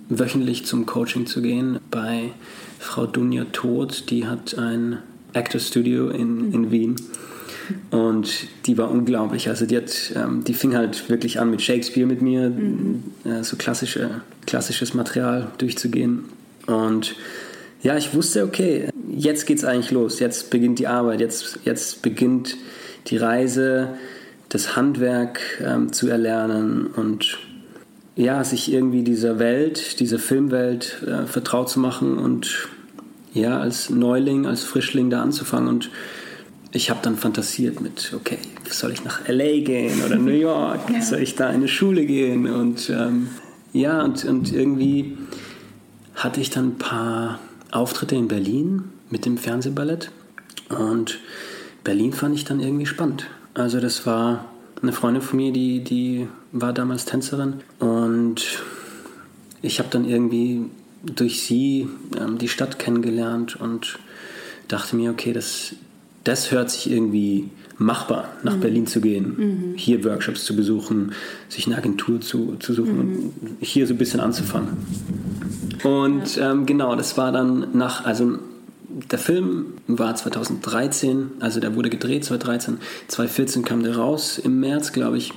[0.08, 2.30] wöchentlich zum Coaching zu gehen bei
[2.78, 4.10] Frau Dunja Todt.
[4.10, 4.98] Die hat ein
[5.32, 6.96] Actor Studio in, in Wien.
[7.90, 9.48] Und die war unglaublich.
[9.48, 13.02] Also die, hat, ähm, die fing halt wirklich an mit Shakespeare mit mir, mhm.
[13.24, 16.24] äh, so klassische, klassisches Material durchzugehen.
[16.66, 17.14] Und
[17.82, 20.18] ja, ich wusste, okay, jetzt geht's eigentlich los.
[20.18, 21.20] Jetzt beginnt die Arbeit.
[21.20, 22.56] Jetzt, jetzt beginnt
[23.06, 23.90] die Reise,
[24.48, 27.38] das Handwerk ähm, zu erlernen und
[28.16, 32.68] ja, sich irgendwie dieser Welt, dieser Filmwelt äh, vertraut zu machen und
[33.34, 35.68] ja, als Neuling, als Frischling da anzufangen.
[35.68, 35.90] Und
[36.72, 38.38] ich habe dann fantasiert mit, okay,
[38.70, 40.90] soll ich nach LA gehen oder New York?
[40.92, 41.00] ja.
[41.02, 42.46] Soll ich da in eine Schule gehen?
[42.48, 43.28] Und ähm,
[43.72, 45.16] ja, und, und irgendwie
[46.14, 47.38] hatte ich dann ein paar
[47.70, 50.10] Auftritte in Berlin mit dem Fernsehballett.
[50.68, 51.18] Und
[51.84, 53.26] Berlin fand ich dann irgendwie spannend.
[53.54, 54.44] Also das war
[54.82, 57.54] eine Freundin von mir, die, die war damals Tänzerin.
[57.78, 58.62] Und
[59.62, 60.66] ich habe dann irgendwie
[61.02, 63.98] durch sie ähm, die Stadt kennengelernt und
[64.68, 65.74] dachte mir, okay, das,
[66.24, 68.60] das hört sich irgendwie machbar, nach mhm.
[68.60, 69.74] Berlin zu gehen, mhm.
[69.76, 71.12] hier Workshops zu besuchen,
[71.48, 73.00] sich eine Agentur zu, zu suchen mhm.
[73.00, 74.70] und hier so ein bisschen anzufangen.
[75.84, 76.50] Und ja.
[76.50, 78.38] ähm, genau, das war dann nach, also
[79.10, 84.92] der Film war 2013, also der wurde gedreht 2013, 2014 kam der raus im März,
[84.92, 85.32] glaube ich.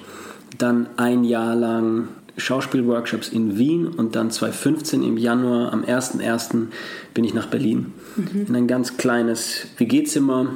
[0.58, 6.68] Dann ein Jahr lang Schauspielworkshops in Wien und dann 2015 im Januar, am 1.1.
[7.14, 7.94] bin ich nach Berlin.
[8.16, 8.46] Mhm.
[8.48, 10.48] In ein ganz kleines WG-Zimmer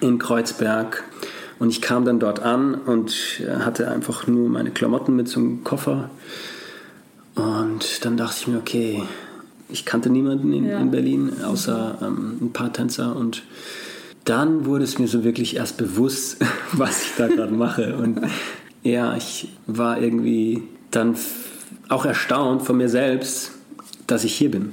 [0.00, 1.04] in Kreuzberg.
[1.58, 5.40] Und ich kam dann dort an und äh, hatte einfach nur meine Klamotten mit so
[5.40, 6.10] einem Koffer.
[7.34, 9.02] Und dann dachte ich mir, okay,
[9.68, 10.78] ich kannte niemanden in, ja.
[10.78, 13.16] in Berlin, außer ähm, ein paar Tänzer.
[13.16, 13.42] Und
[14.24, 17.96] dann wurde es mir so wirklich erst bewusst, was ich da gerade mache.
[17.96, 18.20] Und
[18.82, 21.16] ja, ich war irgendwie dann
[21.88, 23.52] auch erstaunt von mir selbst,
[24.06, 24.72] dass ich hier bin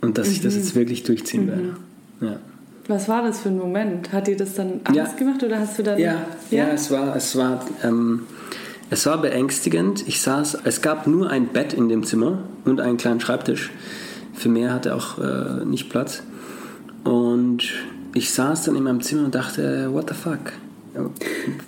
[0.00, 0.32] und dass mhm.
[0.34, 0.60] ich das mhm.
[0.60, 1.48] jetzt wirklich durchziehen mhm.
[1.48, 1.76] werde.
[2.20, 2.36] Ja.
[2.88, 4.12] Was war das für ein Moment?
[4.12, 5.06] Hat dir das dann Angst ja.
[5.16, 5.98] gemacht oder hast du dann.
[5.98, 6.64] Ja, ja?
[6.64, 8.24] ja es war, es war, ähm,
[8.90, 10.06] es war beängstigend.
[10.08, 13.70] Ich saß, es gab nur ein Bett in dem Zimmer und einen kleinen Schreibtisch.
[14.34, 16.22] Für mehr hatte auch äh, nicht Platz.
[17.04, 17.62] Und
[18.14, 20.52] ich saß dann in meinem Zimmer und dachte, what the fuck?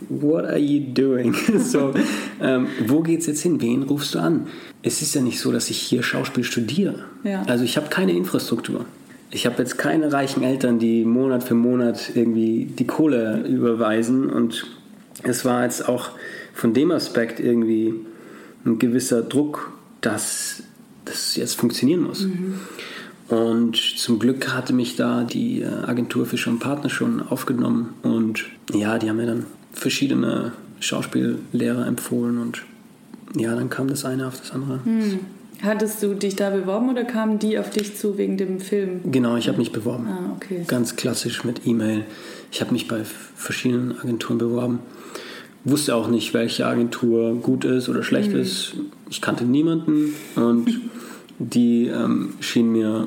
[0.09, 1.35] What are you doing?
[1.59, 1.95] so,
[2.41, 3.61] ähm, wo geht's jetzt hin?
[3.61, 4.47] Wen rufst du an?
[4.83, 7.05] Es ist ja nicht so, dass ich hier Schauspiel studiere.
[7.25, 7.43] Ja.
[7.47, 8.85] Also ich habe keine Infrastruktur.
[9.31, 14.31] Ich habe jetzt keine reichen Eltern, die Monat für Monat irgendwie die Kohle überweisen.
[14.31, 14.67] Und
[15.23, 16.11] es war jetzt auch
[16.53, 17.95] von dem Aspekt irgendwie
[18.65, 20.63] ein gewisser Druck, dass
[21.05, 22.23] das jetzt funktionieren muss.
[22.23, 22.61] Mhm.
[23.29, 27.95] Und zum Glück hatte mich da die äh, Agentur Fischer und Partner schon aufgenommen.
[28.03, 32.39] Und ja, die haben mir dann verschiedene Schauspiellehrer empfohlen.
[32.39, 32.63] Und
[33.37, 34.81] ja, dann kam das eine auf das andere.
[34.85, 35.21] Hm.
[35.63, 39.01] Hattest du dich da beworben oder kamen die auf dich zu wegen dem Film?
[39.11, 40.07] Genau, ich habe mich beworben.
[40.09, 40.65] Ah, okay.
[40.67, 42.05] Ganz klassisch mit E-Mail.
[42.53, 43.03] Ich habe mich bei
[43.37, 44.81] verschiedenen Agenturen beworben.
[45.65, 48.41] Wusste auch nicht, welche Agentur gut ist oder schlecht Mhm.
[48.41, 48.75] ist.
[49.09, 50.67] Ich kannte niemanden und
[51.39, 53.07] die ähm, schien mir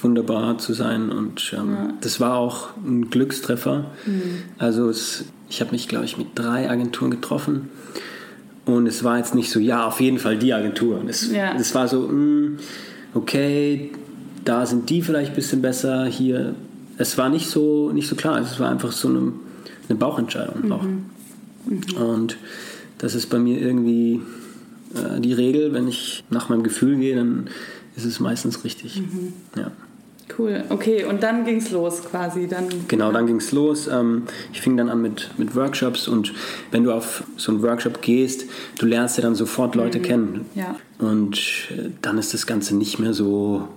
[0.00, 1.92] wunderbar zu sein und ähm, Ja.
[2.00, 3.86] das war auch ein Glückstreffer.
[4.06, 4.22] Mhm.
[4.58, 7.68] Also es, ich habe mich, glaube ich, mit drei Agenturen getroffen
[8.64, 11.02] und es war jetzt nicht so, ja, auf jeden Fall die Agentur.
[11.08, 11.54] Es, Ja.
[11.54, 12.58] es war so, mh,
[13.14, 13.90] okay,
[14.44, 16.54] da sind die vielleicht ein bisschen besser, hier.
[16.96, 19.32] Es war nicht so, nicht so klar, es war einfach so eine,
[19.88, 20.84] eine Bauchentscheidung auch.
[22.00, 22.36] Und
[22.98, 24.20] das ist bei mir irgendwie
[24.94, 27.48] äh, die Regel, wenn ich nach meinem Gefühl gehe, dann
[27.96, 29.02] ist es meistens richtig.
[29.56, 29.72] Ja.
[30.36, 30.64] Cool.
[30.68, 32.46] Okay, und dann ging's los quasi.
[32.46, 33.88] Dann Genau, dann ging es los.
[33.88, 36.32] Ähm, Ich fing dann an mit, mit Workshops und
[36.70, 38.44] wenn du auf so einen Workshop gehst,
[38.78, 40.44] du lernst ja dann sofort Leute kennen.
[40.54, 40.76] Ja.
[40.98, 41.38] Und
[41.70, 43.68] äh, dann ist das Ganze nicht mehr so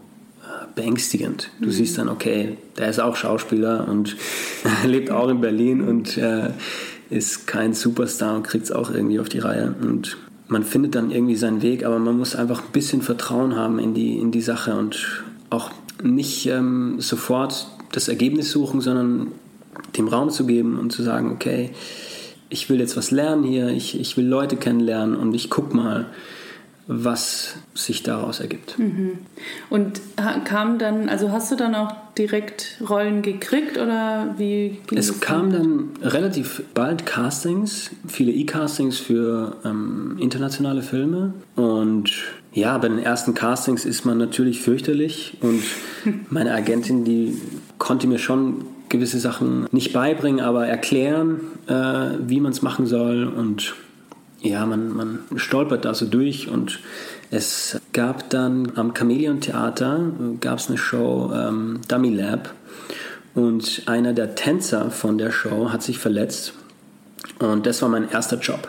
[0.43, 1.49] äh, beängstigend.
[1.61, 4.17] Du siehst dann, okay, der ist auch Schauspieler und
[4.85, 6.49] lebt auch in Berlin und äh,
[7.09, 9.73] ist kein Superstar und kriegt es auch irgendwie auf die Reihe.
[9.81, 10.17] Und
[10.51, 13.93] man findet dann irgendwie seinen Weg, aber man muss einfach ein bisschen Vertrauen haben in
[13.93, 15.71] die, in die Sache und auch
[16.03, 19.27] nicht ähm, sofort das Ergebnis suchen, sondern
[19.97, 21.69] dem Raum zu geben und zu sagen, okay,
[22.49, 26.07] ich will jetzt was lernen hier, ich, ich will Leute kennenlernen und ich guck mal,
[26.87, 28.75] was sich daraus ergibt.
[29.69, 34.97] Und ha- kam dann, also hast du dann auch direkt Rollen gekriegt oder wie ging
[34.97, 41.33] Es das kam dann relativ bald Castings, viele E-Castings für ähm, internationale Filme.
[41.55, 42.11] Und
[42.53, 45.37] ja, bei den ersten Castings ist man natürlich fürchterlich.
[45.41, 45.63] Und
[46.29, 47.37] meine Agentin, die
[47.77, 53.23] konnte mir schon gewisse Sachen nicht beibringen, aber erklären, äh, wie man es machen soll.
[53.25, 53.73] Und
[54.41, 56.79] ja, man, man stolpert da so durch und
[57.29, 62.53] es gab dann am Chameleon Theater gab es eine Show ähm, Dummy Lab.
[63.33, 66.53] Und einer der Tänzer von der Show hat sich verletzt
[67.39, 68.67] und das war mein erster Job.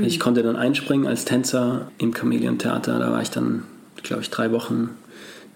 [0.00, 3.64] Ich konnte dann einspringen als Tänzer im Chameleon Theater, da war ich dann,
[4.02, 4.90] glaube ich, drei Wochen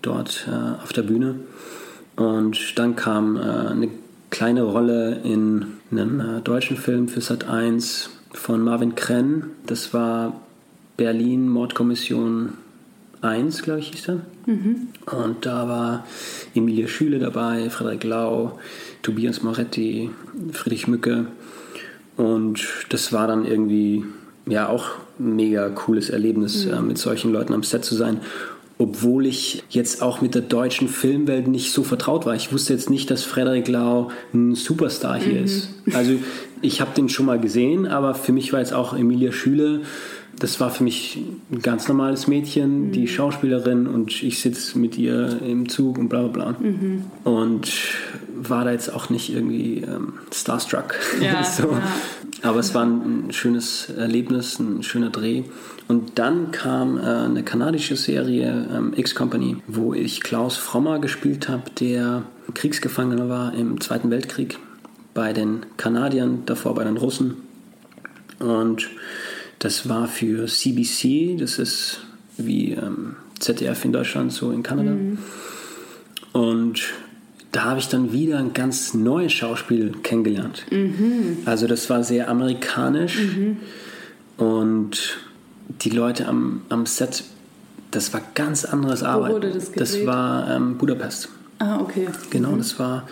[0.02, 1.36] dort äh, auf der Bühne.
[2.16, 3.88] Und dann kam äh, eine
[4.30, 9.50] kleine Rolle in einem äh, deutschen Film für Sat 1 von Marvin Krenn.
[9.66, 10.40] Das war
[10.96, 12.54] Berlin Mordkommission
[13.22, 14.20] 1, glaube ich, hieß der.
[15.18, 16.06] Und da war
[16.54, 18.58] Emilia Schüle dabei, Frederik Lau,
[19.02, 20.10] Tobias Moretti,
[20.52, 21.26] Friedrich Mücke.
[22.16, 24.04] Und das war dann irgendwie
[24.46, 24.86] ja auch
[25.18, 28.20] ein mega cooles Erlebnis, äh, mit solchen Leuten am Set zu sein.
[28.78, 32.34] Obwohl ich jetzt auch mit der deutschen Filmwelt nicht so vertraut war.
[32.34, 35.70] Ich wusste jetzt nicht, dass Frederik Lau ein Superstar hier ist.
[35.94, 36.12] Also
[36.62, 39.82] ich habe den schon mal gesehen, aber für mich war jetzt auch Emilia Schüle,
[40.38, 41.18] das war für mich
[41.50, 46.26] ein ganz normales Mädchen, die Schauspielerin und ich sitze mit ihr im Zug und bla
[46.26, 46.56] bla bla.
[47.24, 47.72] Und
[48.34, 50.94] war da jetzt auch nicht irgendwie ähm, starstruck.
[51.22, 51.70] Ja, so.
[51.72, 51.82] ja.
[52.42, 55.44] Aber es war ein schönes Erlebnis, ein schöner Dreh.
[55.88, 61.70] Und dann kam äh, eine kanadische Serie, ähm, X-Company, wo ich Klaus Frommer gespielt habe,
[61.80, 64.58] der Kriegsgefangener war im Zweiten Weltkrieg
[65.16, 67.38] bei den Kanadiern, davor bei den Russen.
[68.38, 68.88] Und
[69.58, 72.00] das war für CBC, das ist
[72.36, 74.92] wie ähm, ZDF in Deutschland, so in Kanada.
[76.32, 76.82] Und
[77.50, 80.66] da habe ich dann wieder ein ganz neues Schauspiel kennengelernt.
[81.46, 83.18] Also das war sehr amerikanisch
[84.36, 85.16] und
[85.80, 87.24] die Leute am, am Set,
[87.90, 89.34] das war ganz anderes Arbeiten.
[89.34, 90.06] wurde das gedreht?
[90.06, 91.30] war ähm, Budapest.
[91.58, 92.08] Ah, okay.
[92.28, 93.08] Genau, das war,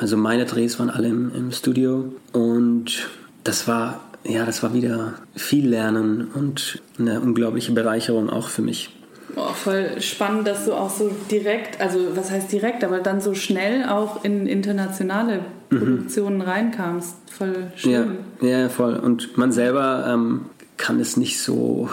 [0.00, 3.08] also meine Drehs waren alle im, im Studio und
[3.44, 8.90] das war, ja, das war wieder viel Lernen und eine unglaubliche Bereicherung auch für mich.
[9.34, 13.34] Boah, voll spannend, dass du auch so direkt, also was heißt direkt, aber dann so
[13.34, 17.14] schnell auch in internationale Produktionen reinkamst.
[17.30, 18.18] Voll schön.
[18.40, 18.96] Ja, ja, voll.
[18.96, 21.90] Und man selber ähm, kann es nicht so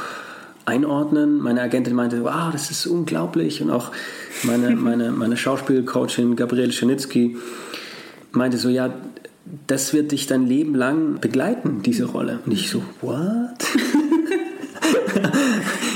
[0.65, 1.39] einordnen.
[1.39, 3.61] Meine Agentin meinte, wow, das ist unglaublich.
[3.61, 3.91] Und auch
[4.43, 7.37] meine, meine, meine Schauspielcoachin Gabriele Schanitzky
[8.35, 8.93] meinte so, ja,
[9.67, 12.39] das wird dich dein Leben lang begleiten, diese Rolle.
[12.45, 13.65] Und ich so, what?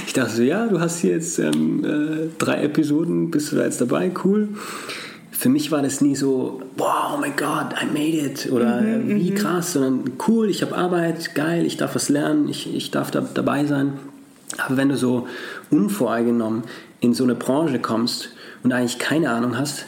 [0.08, 3.66] ich dachte so, ja, du hast hier jetzt ähm, äh, drei Episoden, bist du da
[3.66, 4.50] jetzt dabei, cool.
[5.32, 9.00] Für mich war das nie so, wow, oh mein Gott, I made it oder äh,
[9.08, 13.10] wie krass, sondern cool, ich habe Arbeit, geil, ich darf was lernen, ich, ich darf
[13.10, 13.94] da dabei sein.
[14.58, 15.28] Aber wenn du so
[15.70, 16.64] unvoreingenommen
[17.00, 18.30] in so eine Branche kommst
[18.64, 19.86] und eigentlich keine Ahnung hast,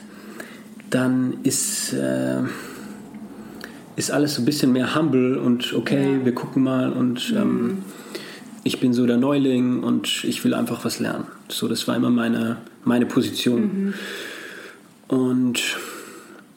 [0.92, 2.42] dann ist, äh,
[3.96, 6.26] ist alles so ein bisschen mehr humble und okay, Ja.
[6.26, 7.80] wir gucken mal und ähm,
[8.64, 11.26] ich bin so der Neuling und ich will einfach was lernen.
[11.48, 13.62] So, das war immer meine, meine Position.
[13.62, 13.94] Mhm.
[15.08, 15.60] Und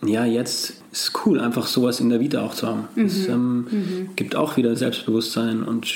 [0.04, 2.88] ja, jetzt ist es cool, einfach sowas in der Vita auch zu haben.
[2.94, 3.04] Mhm.
[3.06, 4.08] Es ähm, mhm.
[4.16, 5.86] gibt auch wieder Selbstbewusstsein und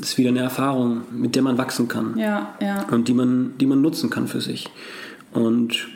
[0.00, 2.18] es ist wieder eine Erfahrung, mit der man wachsen kann.
[2.18, 2.86] Ja, ja.
[2.90, 4.68] Und die man, die man nutzen kann für sich.
[5.32, 5.88] Und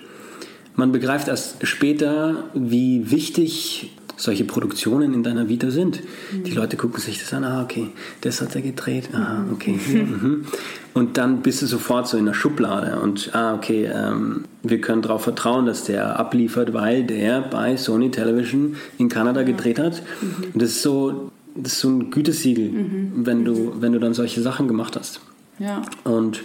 [0.76, 6.02] man begreift erst später, wie wichtig solche Produktionen in deiner Vita sind.
[6.32, 6.44] Mhm.
[6.44, 7.88] Die Leute gucken sich das an, ah, okay,
[8.20, 9.72] das hat er gedreht, ah, okay.
[9.72, 10.46] Mhm.
[10.92, 15.02] Und dann bist du sofort so in der Schublade und, ah, okay, ähm, wir können
[15.02, 20.02] darauf vertrauen, dass der abliefert, weil der bei Sony Television in Kanada gedreht hat.
[20.20, 20.44] Mhm.
[20.52, 23.12] Und das ist so, das ist so ein Gütesiegel, mhm.
[23.26, 25.20] wenn, du, wenn du dann solche Sachen gemacht hast.
[25.58, 25.82] Ja.
[26.04, 26.42] Und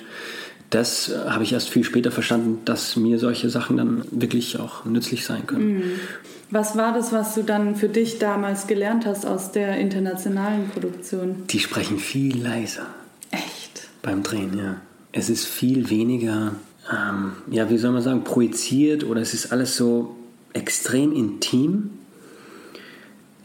[0.70, 5.26] das habe ich erst viel später verstanden, dass mir solche Sachen dann wirklich auch nützlich
[5.26, 5.78] sein können.
[5.78, 5.84] Mhm.
[6.52, 11.44] Was war das, was du dann für dich damals gelernt hast aus der internationalen Produktion?
[11.50, 12.86] Die sprechen viel leiser.
[13.32, 13.88] Echt?
[14.02, 14.82] Beim Drehen, ja.
[15.12, 16.56] Es ist viel weniger,
[16.92, 20.16] ähm, ja, wie soll man sagen, projiziert oder es ist alles so
[20.54, 21.92] extrem intim.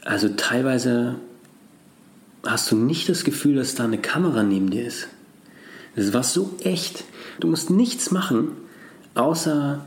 [0.05, 1.17] Also teilweise
[2.45, 5.09] hast du nicht das Gefühl, dass da eine Kamera neben dir ist.
[5.97, 7.05] Es war so echt.
[7.41, 8.49] Du musst nichts machen,
[9.15, 9.85] außer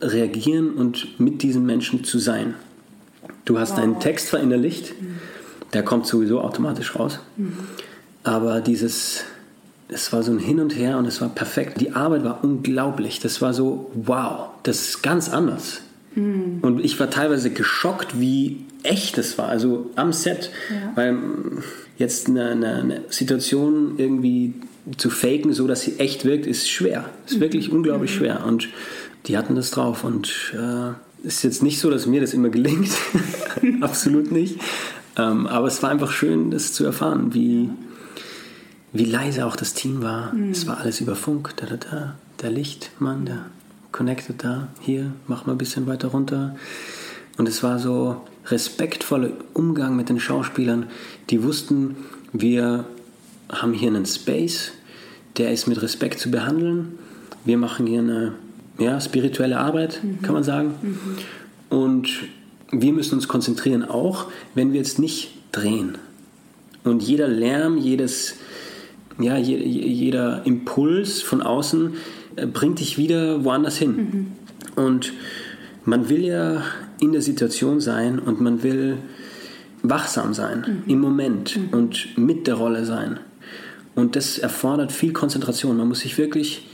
[0.00, 2.54] reagieren und mit diesen Menschen zu sein.
[3.44, 3.78] Du hast wow.
[3.78, 4.92] einen Text verinnerlicht,
[5.72, 7.20] der kommt sowieso automatisch raus.
[7.36, 7.52] Mhm.
[8.24, 9.24] Aber dieses,
[9.88, 11.80] es war so ein Hin und Her und es war perfekt.
[11.80, 13.20] Die Arbeit war unglaublich.
[13.20, 15.80] Das war so, wow, das ist ganz anders.
[16.14, 16.58] Mhm.
[16.62, 19.48] Und ich war teilweise geschockt, wie echt es war.
[19.48, 20.92] Also am Set, ja.
[20.96, 21.18] weil
[21.98, 24.54] jetzt eine, eine, eine, Situation irgendwie
[24.96, 27.08] zu faken, so dass sie echt wirkt, ist schwer.
[27.26, 27.76] Ist wirklich mhm.
[27.76, 28.18] unglaublich mhm.
[28.18, 28.44] schwer.
[28.46, 28.68] Und
[29.26, 32.90] die hatten das drauf und äh, ist jetzt nicht so, dass mir das immer gelingt.
[33.80, 34.60] Absolut nicht.
[35.16, 37.70] Ähm, aber es war einfach schön, das zu erfahren, wie,
[38.92, 40.32] wie leise auch das Team war.
[40.32, 40.50] Mhm.
[40.50, 41.54] Es war alles über Funk.
[41.56, 42.14] Da, da, da.
[42.42, 43.46] Der Lichtmann, der
[43.92, 44.68] connected da.
[44.80, 46.54] Hier, mach mal ein bisschen weiter runter.
[47.38, 50.86] Und es war so respektvoller Umgang mit den Schauspielern.
[51.30, 51.96] Die wussten,
[52.32, 52.84] wir
[53.48, 54.72] haben hier einen Space,
[55.36, 56.98] der ist mit Respekt zu behandeln.
[57.44, 58.32] Wir machen hier eine
[58.78, 60.22] ja, spirituelle Arbeit, mhm.
[60.22, 60.74] kann man sagen.
[60.82, 61.76] Mhm.
[61.76, 62.08] Und
[62.70, 65.98] wir müssen uns konzentrieren, auch wenn wir jetzt nicht drehen.
[66.84, 68.36] Und jeder Lärm, jedes,
[69.18, 71.94] ja, jeder Impuls von außen
[72.36, 73.96] äh, bringt dich wieder woanders hin.
[74.76, 74.82] Mhm.
[74.82, 75.12] Und
[75.84, 76.62] man will ja
[77.00, 78.98] in der Situation sein und man will
[79.90, 80.90] wachsam sein mhm.
[80.90, 81.68] im Moment mhm.
[81.78, 83.20] und mit der Rolle sein.
[83.94, 85.76] Und das erfordert viel Konzentration.
[85.76, 86.66] Man muss sich wirklich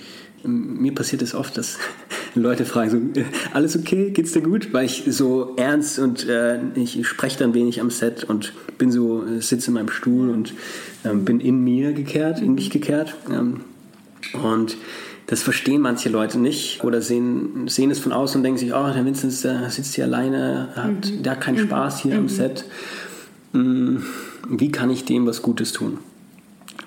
[0.45, 1.79] mir passiert es das oft, dass
[2.35, 4.73] Leute fragen so, äh, alles okay, geht's dir gut?
[4.73, 9.25] Weil ich so ernst und äh, ich spreche dann wenig am Set und bin so,
[9.25, 10.55] äh, sitze in meinem Stuhl und
[11.05, 13.15] ähm, bin in mir gekehrt, in mich gekehrt.
[13.31, 13.61] Ähm,
[14.43, 14.77] und
[15.27, 18.91] das verstehen manche Leute nicht oder sehen, sehen es von außen und denken sich, oh,
[18.93, 21.29] der Vincent sitzt hier alleine, hat, mhm.
[21.29, 21.67] hat keinen mhm.
[21.67, 22.21] Spaß hier mhm.
[22.21, 22.65] am Set.
[23.53, 24.05] Mhm.
[24.49, 25.99] Wie kann ich dem was Gutes tun?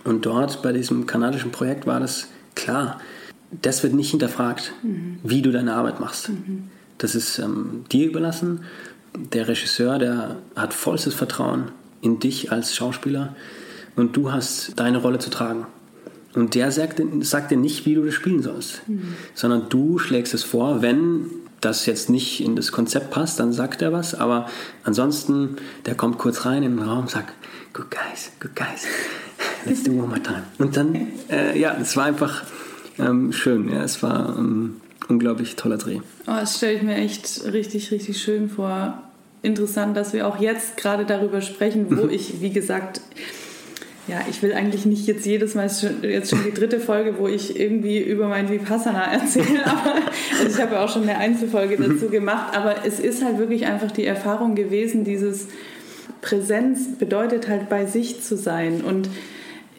[0.04, 3.00] Und dort bei diesem kanadischen Projekt war das klar
[3.62, 5.20] das wird nicht hinterfragt, mhm.
[5.24, 6.30] wie du deine Arbeit machst.
[6.30, 6.70] Mhm.
[6.98, 8.62] Das ist ähm, dir überlassen.
[9.34, 13.36] Der Regisseur, der hat vollstes Vertrauen in dich als Schauspieler
[13.96, 15.66] und du hast deine Rolle zu tragen.
[16.34, 19.16] Und der sagt, sagt dir nicht, wie du das spielen sollst, mhm.
[19.34, 21.30] sondern du schlägst es vor, wenn
[21.66, 24.48] das jetzt nicht in das Konzept passt, dann sagt er was, aber
[24.84, 27.34] ansonsten, der kommt kurz rein in den Raum, sagt,
[27.74, 28.86] good guys, good guys,
[29.66, 30.44] let's do one more time.
[30.58, 32.44] Und dann, äh, ja, es war einfach,
[33.00, 33.70] ähm, schön.
[33.70, 36.00] Ja, es war ein ähm, unglaublich toller Dreh.
[36.28, 39.02] Oh, das stelle ich mir echt richtig, richtig schön vor.
[39.42, 43.02] Interessant, dass wir auch jetzt gerade darüber sprechen, wo ich, wie gesagt,
[44.08, 45.70] ja, ich will eigentlich nicht jetzt jedes Mal,
[46.04, 49.96] jetzt schon die dritte Folge, wo ich irgendwie über mein Vipassana erzähle, aber
[50.40, 51.94] also ich habe ja auch schon eine Einzelfolge mhm.
[51.94, 55.48] dazu gemacht, aber es ist halt wirklich einfach die Erfahrung gewesen, dieses
[56.22, 59.10] Präsenz bedeutet halt bei sich zu sein und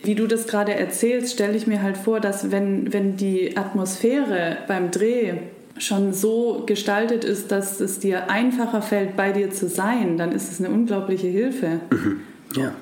[0.03, 4.59] wie du das gerade erzählst, stelle ich mir halt vor, dass wenn, wenn die Atmosphäre
[4.69, 5.35] beim Dreh
[5.79, 10.51] schon so gestaltet ist, dass es dir einfacher fällt, bei dir zu sein, dann ist
[10.51, 11.81] es eine unglaubliche Hilfe.
[11.91, 12.21] Mhm.
[12.55, 12.73] Ja,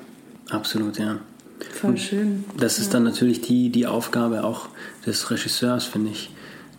[0.49, 1.19] absolut, ja.
[1.71, 2.43] Voll und schön.
[2.57, 4.69] Das ist dann natürlich die, die Aufgabe auch
[5.05, 6.31] des Regisseurs, finde ich,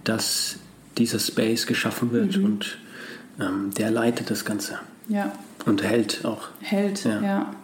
[0.04, 0.56] dass
[0.98, 2.44] dieser Space geschaffen wird mhm.
[2.44, 2.78] und
[3.40, 4.78] ähm, der leitet das Ganze.
[5.08, 5.32] Ja.
[5.64, 6.48] Und hält auch.
[6.60, 7.20] Hält, ja.
[7.20, 7.54] ja.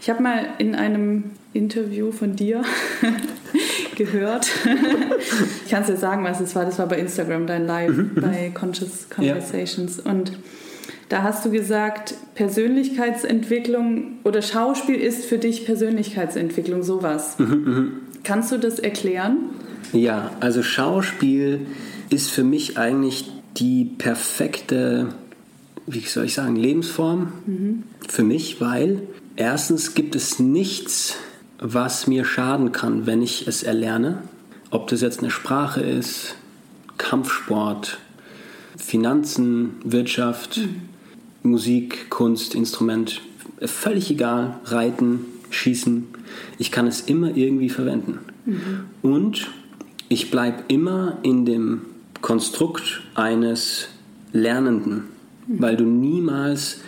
[0.00, 2.62] Ich habe mal in einem Interview von dir
[3.96, 4.50] gehört.
[5.64, 6.64] ich kann es dir sagen, was es war.
[6.64, 8.20] Das war bei Instagram, dein Live, mhm, mhm.
[8.20, 10.00] bei Conscious Conversations.
[10.04, 10.10] Ja.
[10.10, 10.32] Und
[11.10, 17.36] da hast du gesagt, Persönlichkeitsentwicklung oder Schauspiel ist für dich Persönlichkeitsentwicklung, sowas.
[17.38, 17.92] Mhm, mhm.
[18.22, 19.38] Kannst du das erklären?
[19.92, 21.66] Ja, also Schauspiel
[22.10, 25.08] ist für mich eigentlich die perfekte,
[25.88, 27.82] wie soll ich sagen, Lebensform mhm.
[28.08, 29.02] für mich, weil
[29.34, 31.16] erstens gibt es nichts,
[31.58, 34.22] was mir schaden kann, wenn ich es erlerne.
[34.70, 36.36] Ob das jetzt eine Sprache ist,
[36.98, 37.98] Kampfsport,
[38.76, 40.89] Finanzen, Wirtschaft, mhm.
[41.42, 43.22] Musik, Kunst, Instrument,
[43.60, 46.06] völlig egal, Reiten, Schießen.
[46.58, 48.20] Ich kann es immer irgendwie verwenden.
[48.44, 48.84] Mhm.
[49.02, 49.48] Und
[50.08, 51.82] ich bleibe immer in dem
[52.20, 53.88] Konstrukt eines
[54.32, 55.04] Lernenden,
[55.46, 55.62] mhm.
[55.62, 56.80] weil du niemals,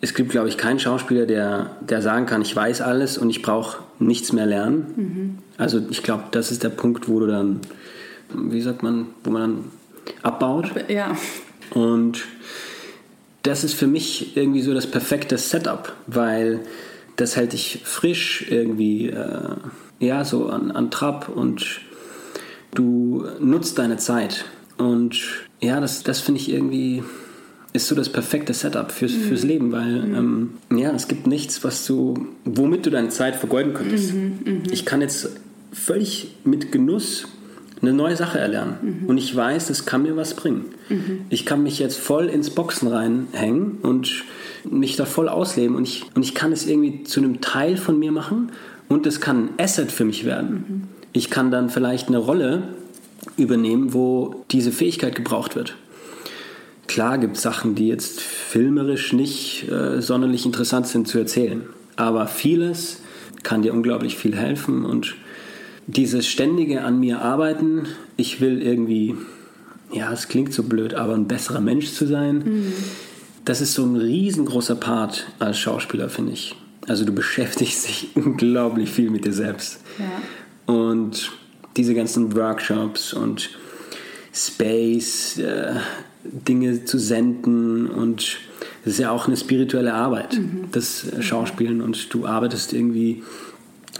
[0.00, 3.42] es gibt glaube ich keinen Schauspieler, der, der sagen kann, ich weiß alles und ich
[3.42, 4.86] brauche nichts mehr lernen.
[4.96, 5.38] Mhm.
[5.56, 7.60] Also ich glaube, das ist der Punkt, wo du dann,
[8.34, 9.64] wie sagt man, wo man dann
[10.22, 10.70] abbaut.
[10.88, 11.16] Ja.
[11.70, 12.24] Und
[13.44, 16.60] das ist für mich irgendwie so das perfekte Setup, weil
[17.16, 19.56] das hält dich frisch irgendwie, äh,
[20.00, 21.80] ja, so an, an Trab und
[22.74, 24.46] du nutzt deine Zeit.
[24.78, 25.20] Und
[25.60, 27.04] ja, das, das finde ich irgendwie,
[27.74, 29.20] ist so das perfekte Setup fürs, mhm.
[29.20, 30.50] fürs Leben, weil mhm.
[30.70, 34.14] ähm, ja, es gibt nichts, was du, womit du deine Zeit vergeuden könntest.
[34.14, 34.62] Mhm, mhm.
[34.70, 35.28] ich kann jetzt
[35.70, 37.26] völlig mit Genuss
[37.86, 39.00] eine neue Sache erlernen.
[39.02, 39.06] Mhm.
[39.06, 40.66] Und ich weiß, das kann mir was bringen.
[40.88, 41.20] Mhm.
[41.28, 44.24] Ich kann mich jetzt voll ins Boxen reinhängen und
[44.64, 47.98] mich da voll ausleben und ich, und ich kann es irgendwie zu einem Teil von
[47.98, 48.52] mir machen
[48.88, 50.88] und es kann ein Asset für mich werden.
[51.12, 52.64] Ich kann dann vielleicht eine Rolle
[53.36, 55.76] übernehmen, wo diese Fähigkeit gebraucht wird.
[56.86, 61.62] Klar gibt es Sachen, die jetzt filmerisch nicht äh, sonderlich interessant sind zu erzählen,
[61.96, 63.00] aber vieles
[63.42, 65.16] kann dir unglaublich viel helfen und
[65.86, 69.14] dieses ständige an mir arbeiten, ich will irgendwie,
[69.92, 72.72] ja, es klingt so blöd, aber ein besserer Mensch zu sein, mhm.
[73.44, 76.56] das ist so ein riesengroßer Part als Schauspieler, finde ich.
[76.86, 79.80] Also du beschäftigst dich unglaublich viel mit dir selbst.
[79.98, 80.72] Ja.
[80.74, 81.32] Und
[81.76, 83.50] diese ganzen Workshops und
[84.32, 85.74] Space, äh,
[86.24, 88.38] Dinge zu senden und
[88.84, 90.66] das ist ja auch eine spirituelle Arbeit, mhm.
[90.72, 93.22] das Schauspielen und du arbeitest irgendwie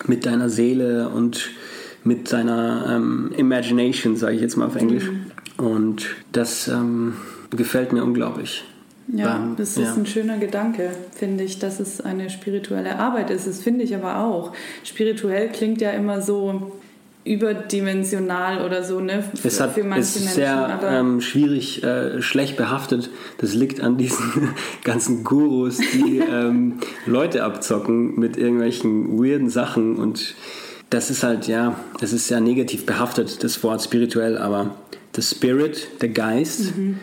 [0.07, 1.51] mit deiner Seele und
[2.05, 5.11] mit deiner ähm, Imagination, sage ich jetzt mal auf Englisch.
[5.11, 5.65] Mhm.
[5.65, 7.15] Und das ähm,
[7.51, 8.65] gefällt mir unglaublich.
[9.09, 9.95] Ja, das ist ja.
[9.95, 13.47] ein schöner Gedanke, finde ich, dass es eine spirituelle Arbeit ist.
[13.47, 14.53] Das finde ich aber auch.
[14.83, 16.73] Spirituell klingt ja immer so
[17.25, 19.25] überdimensional oder so, ne?
[19.35, 23.11] Für, es hat, für manche ist Menschen, sehr ähm, schwierig, äh, schlecht behaftet.
[23.39, 24.51] Das liegt an diesen
[24.85, 30.35] ganzen Gurus, die ähm, Leute abzocken mit irgendwelchen weirden Sachen und
[30.95, 34.77] das ist halt, ja, das ist sehr negativ behaftet, das Wort spirituell, aber
[35.17, 37.01] der Spirit, der Geist, mhm.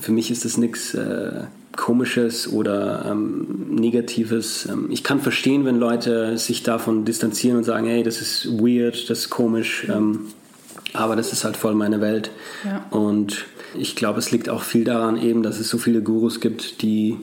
[0.00, 1.44] für mich ist das nichts äh,
[1.76, 4.66] Komisches oder ähm, Negatives.
[4.72, 9.10] Ähm, ich kann verstehen, wenn Leute sich davon distanzieren und sagen, hey, das ist weird,
[9.10, 10.20] das ist komisch, ähm,
[10.94, 12.30] aber das ist halt voll meine Welt.
[12.64, 12.86] Ja.
[12.88, 13.44] Und
[13.78, 17.18] ich glaube, es liegt auch viel daran eben, dass es so viele Gurus gibt, die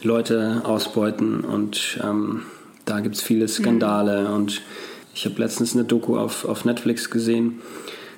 [0.00, 2.42] Leute ausbeuten und ähm,
[2.84, 4.34] da gibt es viele Skandale mhm.
[4.34, 4.62] und
[5.16, 7.62] ich habe letztens eine Doku auf, auf Netflix gesehen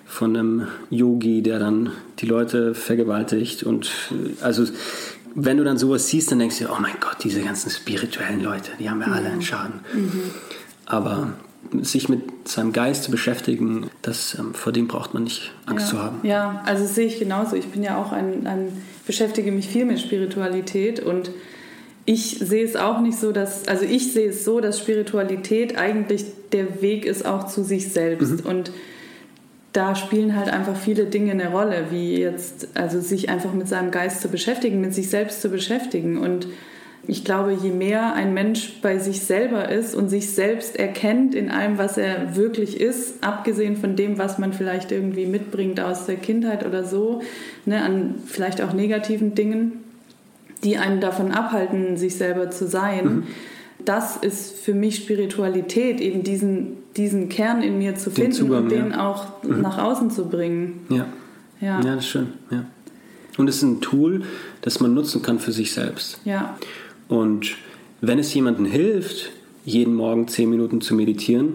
[0.04, 3.90] von einem Yogi, der dann die Leute vergewaltigt und
[4.40, 4.64] also
[5.34, 8.72] wenn du dann sowas siehst, dann denkst du, oh mein Gott, diese ganzen spirituellen Leute,
[8.80, 9.80] die haben ja alle einen Schaden.
[9.94, 10.22] Mhm.
[10.86, 11.34] Aber
[11.82, 15.90] sich mit seinem Geist zu beschäftigen, das, ähm, vor dem braucht man nicht Angst ja.
[15.90, 16.18] zu haben.
[16.26, 17.54] Ja, also das sehe ich genauso.
[17.54, 18.72] Ich bin ja auch ein, ein,
[19.06, 21.30] beschäftige mich viel mit Spiritualität und
[22.06, 26.24] ich sehe es auch nicht so, dass, also ich sehe es so, dass Spiritualität eigentlich
[26.52, 28.44] der Weg ist auch zu sich selbst.
[28.44, 28.50] Mhm.
[28.50, 28.72] Und
[29.72, 33.90] da spielen halt einfach viele Dinge eine Rolle, wie jetzt, also sich einfach mit seinem
[33.90, 36.18] Geist zu beschäftigen, mit sich selbst zu beschäftigen.
[36.18, 36.48] Und
[37.06, 41.50] ich glaube, je mehr ein Mensch bei sich selber ist und sich selbst erkennt in
[41.50, 46.16] allem, was er wirklich ist, abgesehen von dem, was man vielleicht irgendwie mitbringt aus der
[46.16, 47.22] Kindheit oder so,
[47.64, 49.84] ne, an vielleicht auch negativen Dingen,
[50.64, 53.04] die einen davon abhalten, sich selber zu sein.
[53.04, 53.22] Mhm.
[53.88, 58.70] Das ist für mich Spiritualität, eben diesen diesen Kern in mir zu finden Zugang, und
[58.70, 59.08] den ja.
[59.08, 59.60] auch mhm.
[59.62, 60.80] nach außen zu bringen.
[60.90, 61.06] Ja.
[61.60, 61.80] ja.
[61.80, 62.26] Ja, das ist schön.
[62.50, 62.64] Ja.
[63.38, 64.22] Und es ist ein Tool,
[64.62, 66.20] das man nutzen kann für sich selbst.
[66.24, 66.58] Ja.
[67.06, 67.56] Und
[68.00, 69.30] wenn es jemandem hilft,
[69.64, 71.52] jeden Morgen zehn Minuten zu meditieren,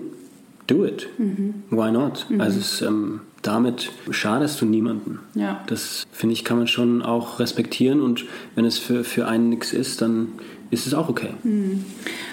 [0.68, 1.10] do it.
[1.18, 1.54] Mhm.
[1.70, 2.26] Why not?
[2.30, 2.42] Mhm.
[2.42, 5.20] Also es, ähm, damit schadest du niemanden.
[5.36, 5.62] Ja.
[5.68, 8.26] Das finde ich, kann man schon auch respektieren und
[8.56, 10.30] wenn es für, für einen nichts ist, dann
[10.74, 11.30] ist es auch okay.
[11.44, 11.86] Mhm.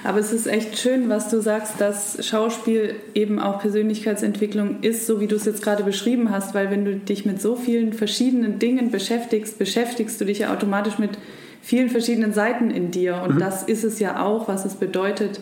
[0.04, 5.20] Aber es ist echt schön, was du sagst, dass Schauspiel eben auch Persönlichkeitsentwicklung ist, so
[5.20, 8.58] wie du es jetzt gerade beschrieben hast, weil wenn du dich mit so vielen verschiedenen
[8.58, 11.10] Dingen beschäftigst, beschäftigst du dich ja automatisch mit
[11.62, 13.22] vielen verschiedenen Seiten in dir.
[13.22, 13.38] Und mhm.
[13.40, 15.40] das ist es ja auch, was es bedeutet,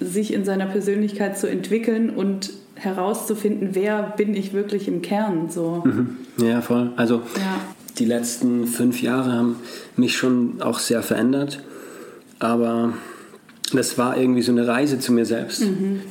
[0.00, 5.50] sich in seiner Persönlichkeit zu entwickeln und herauszufinden, wer bin ich wirklich im Kern.
[5.50, 5.82] So.
[5.84, 6.16] Mhm.
[6.38, 6.90] Ja, voll.
[6.96, 7.60] Also Ja.
[7.98, 9.56] die letzten fünf Jahre haben
[9.96, 11.62] mich schon auch sehr verändert,
[12.40, 12.94] aber
[13.72, 15.62] das war irgendwie so eine Reise zu mir selbst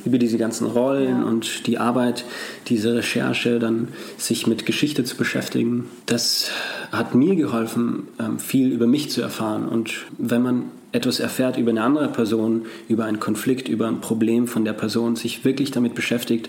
[0.06, 1.22] über diese ganzen Rollen Mhm.
[1.24, 1.28] Ja.
[1.28, 2.24] und die Arbeit,
[2.68, 5.84] diese Recherche, dann sich mit Geschichte zu beschäftigen.
[6.06, 6.50] Das
[6.90, 9.68] hat mir geholfen, ähm, viel über mich zu erfahren.
[9.68, 10.62] Und wenn man
[10.92, 15.14] etwas erfährt über eine andere Person, über einen Konflikt, über ein Problem von der Person,
[15.16, 16.48] sich wirklich damit beschäftigt,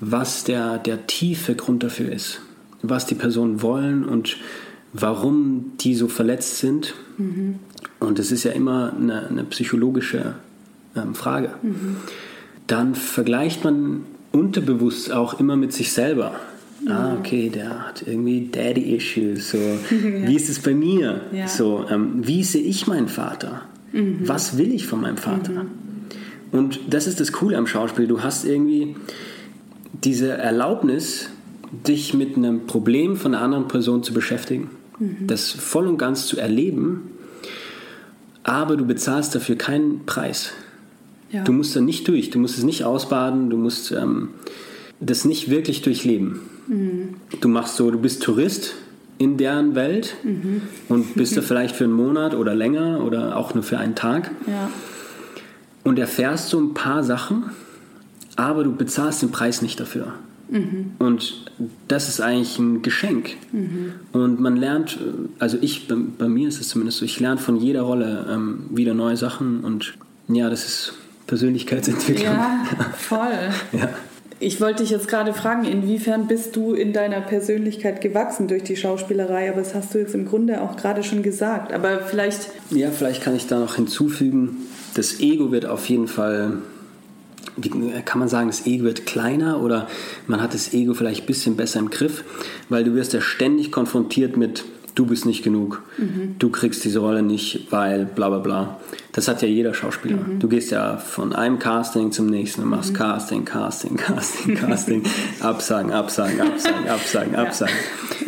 [0.00, 2.40] was der, der tiefe Grund dafür ist,
[2.80, 4.38] was die Personen wollen und
[4.94, 6.94] warum die so verletzt sind.
[8.00, 10.36] Und es ist ja immer eine, eine psychologische
[10.96, 11.50] ähm, Frage.
[12.66, 16.40] Dann vergleicht man unterbewusst auch immer mit sich selber.
[16.88, 19.50] Ah, okay, der hat irgendwie Daddy-Issues.
[19.50, 19.58] So,
[19.90, 21.22] Wie ist es bei mir?
[21.32, 21.48] Ja.
[21.48, 23.62] So, ähm, wie sehe ich meinen Vater?
[24.24, 25.66] Was will ich von meinem Vater?
[26.50, 28.08] Und das ist das Coole am Schauspiel.
[28.08, 28.96] Du hast irgendwie
[30.02, 31.30] diese Erlaubnis,
[31.86, 36.38] dich mit einem Problem von einer anderen Person zu beschäftigen, das voll und ganz zu
[36.38, 37.10] erleben,
[38.42, 40.52] aber du bezahlst dafür keinen Preis.
[41.30, 41.42] Ja.
[41.42, 44.28] Du musst da nicht durch, du musst es nicht ausbaden, du musst ähm,
[45.00, 46.40] das nicht wirklich durchleben.
[47.40, 48.74] Du machst so, du bist Tourist
[49.18, 50.16] in deren Welt
[50.88, 54.30] und bist da vielleicht für einen Monat oder länger oder auch nur für einen Tag
[54.46, 54.70] ja.
[55.82, 57.50] und erfährst so ein paar Sachen,
[58.36, 60.14] aber du bezahlst den Preis nicht dafür.
[60.98, 61.43] Und
[61.88, 63.36] das ist eigentlich ein Geschenk.
[64.12, 67.40] Und man lernt, äh, also ich, bei, bei mir ist es zumindest so, ich lerne
[67.40, 69.94] von jeder Rolle ähm, wieder neue Sachen und
[70.28, 70.94] ja, das ist
[71.26, 72.26] Persönlichkeitsentwicklung.
[72.26, 72.64] Ja,
[72.96, 73.50] voll.
[73.72, 73.90] Ja.
[74.40, 78.76] Ich wollte dich jetzt gerade fragen, inwiefern bist du in deiner Persönlichkeit gewachsen durch die
[78.76, 79.48] Schauspielerei?
[79.50, 81.72] Aber das hast du jetzt im Grunde auch gerade schon gesagt.
[81.72, 84.56] Aber vielleicht, Ja, vielleicht kann ich da noch hinzufügen,
[84.94, 86.58] das Ego wird auf jeden Fall,
[87.56, 87.70] wie
[88.04, 89.88] kann man sagen, das Ego wird kleiner oder
[90.26, 92.24] man hat das Ego vielleicht ein bisschen besser im Griff,
[92.68, 94.64] weil du wirst ja ständig konfrontiert mit,
[94.94, 95.82] du bist nicht genug,
[96.38, 98.80] du kriegst diese Rolle nicht, weil bla bla bla.
[99.12, 100.18] Das hat ja jeder Schauspieler.
[100.38, 105.02] Du gehst ja von einem Casting zum nächsten und machst Casting, Casting, Casting, Casting,
[105.40, 107.74] Absagen, Absagen, Absagen, Absagen, Absagen.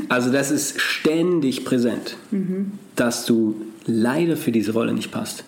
[0.08, 2.16] Also das ist ständig präsent,
[2.94, 3.56] dass du
[3.86, 5.44] leider für diese Rolle nicht passt.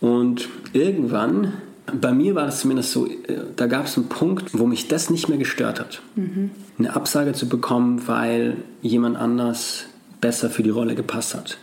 [0.00, 1.52] Und irgendwann,
[1.86, 3.16] bei mir war das zumindest so, äh,
[3.56, 6.02] da gab es einen Punkt, wo mich das nicht mehr gestört hat.
[6.78, 9.84] Eine Absage zu bekommen, weil jemand anders
[10.20, 11.58] besser für die Rolle gepasst hat.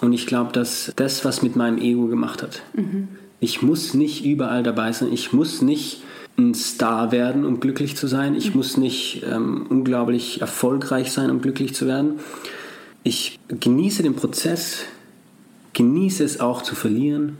[0.00, 2.62] Und ich glaube, dass das was mit meinem Ego gemacht hat.
[3.40, 5.12] Ich muss nicht überall dabei sein.
[5.12, 6.02] Ich muss nicht
[6.36, 8.34] ein Star werden, um glücklich zu sein.
[8.34, 12.20] Ich muss nicht ähm, unglaublich erfolgreich sein, um glücklich zu werden.
[13.02, 14.78] Ich genieße den Prozess,
[15.74, 17.38] genieße es auch zu verlieren,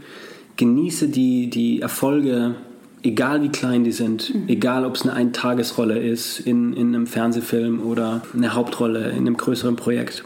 [0.56, 2.54] genieße die, die Erfolge,
[3.02, 7.80] egal wie klein die sind, egal ob es eine Eintagesrolle ist in, in einem Fernsehfilm
[7.80, 10.24] oder eine Hauptrolle in einem größeren Projekt.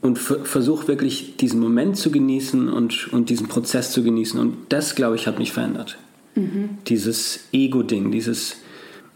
[0.00, 4.38] Und ver versuche wirklich diesen Moment zu genießen und, und diesen Prozess zu genießen.
[4.38, 5.98] Und das, glaube ich, hat mich verändert.
[6.86, 8.58] Dieses Ego-Ding, dieses,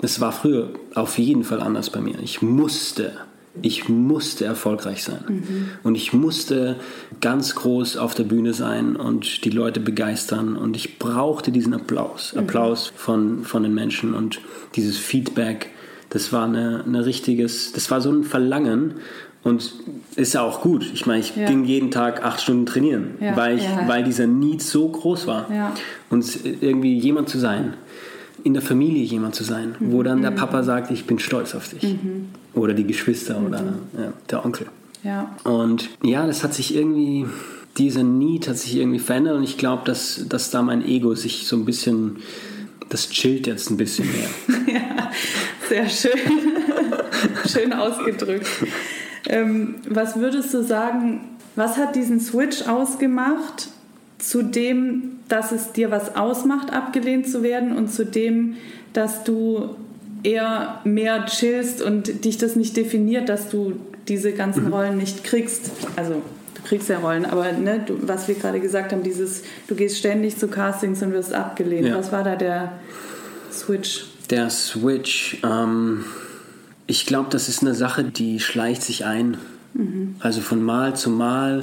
[0.03, 2.19] es war früher auf jeden Fall anders bei mir.
[2.21, 3.13] Ich musste,
[3.61, 5.67] ich musste erfolgreich sein.
[5.83, 6.77] Und ich musste
[7.21, 10.57] ganz groß auf der Bühne sein und die Leute begeistern.
[10.57, 14.41] Und ich brauchte diesen Applaus, Applaus von, von den Menschen und
[14.75, 15.69] dieses Feedback.
[16.09, 18.95] Das war eine, eine richtiges, das war so ein Verlangen.
[19.45, 19.73] Und
[20.15, 20.89] ist ja auch gut.
[20.95, 21.47] Ich meine, ich Ja.
[21.47, 23.89] ging jeden Tag acht Stunden trainieren, Ja, weil, ich, ja.
[23.89, 25.51] weil dieser Need so groß war.
[26.11, 26.25] Und
[26.61, 27.75] irgendwie jemand zu sein,
[28.45, 30.37] in der Familie jemand zu sein, wo dann der Mhm.
[30.37, 31.97] Papa sagt, ich bin stolz auf dich.
[32.55, 33.59] Oder die Geschwister oder
[33.97, 34.67] ja, der Onkel.
[35.03, 35.35] ja.
[35.45, 37.27] Und ja, das hat sich irgendwie,
[37.79, 41.47] dieser Need hat sich irgendwie verändert und ich glaube, dass, dass da mein Ego sich
[41.47, 42.17] so ein bisschen,
[42.89, 44.29] das chillt jetzt ein bisschen mehr.
[44.75, 45.11] Ja,
[45.69, 46.13] sehr schön.
[47.49, 48.47] schön ausgedrückt.
[49.29, 51.21] Ähm, was würdest du sagen,
[51.57, 53.69] was hat diesen Switch ausgemacht
[54.23, 58.55] zu dem, dass es dir was ausmacht, abgelehnt zu werden und zu dem,
[58.93, 59.71] dass du
[60.23, 63.75] eher mehr chillst und dich das nicht definiert, dass du
[64.07, 65.71] diese ganzen Rollen nicht kriegst?
[65.97, 66.23] Also
[66.55, 69.99] du kriegst ja Rollen, aber ne, du, was wir gerade gesagt haben, dieses, du gehst
[69.99, 71.89] ständig zu Castings und wirst abgelehnt.
[71.89, 71.99] Ja.
[71.99, 72.73] Was war da der
[73.51, 74.07] Switch?
[74.31, 76.05] Der Switch, ähm,
[76.87, 79.37] ich glaube, das ist eine Sache, die schleicht sich ein.
[80.21, 81.63] Also von Mal zu Mal.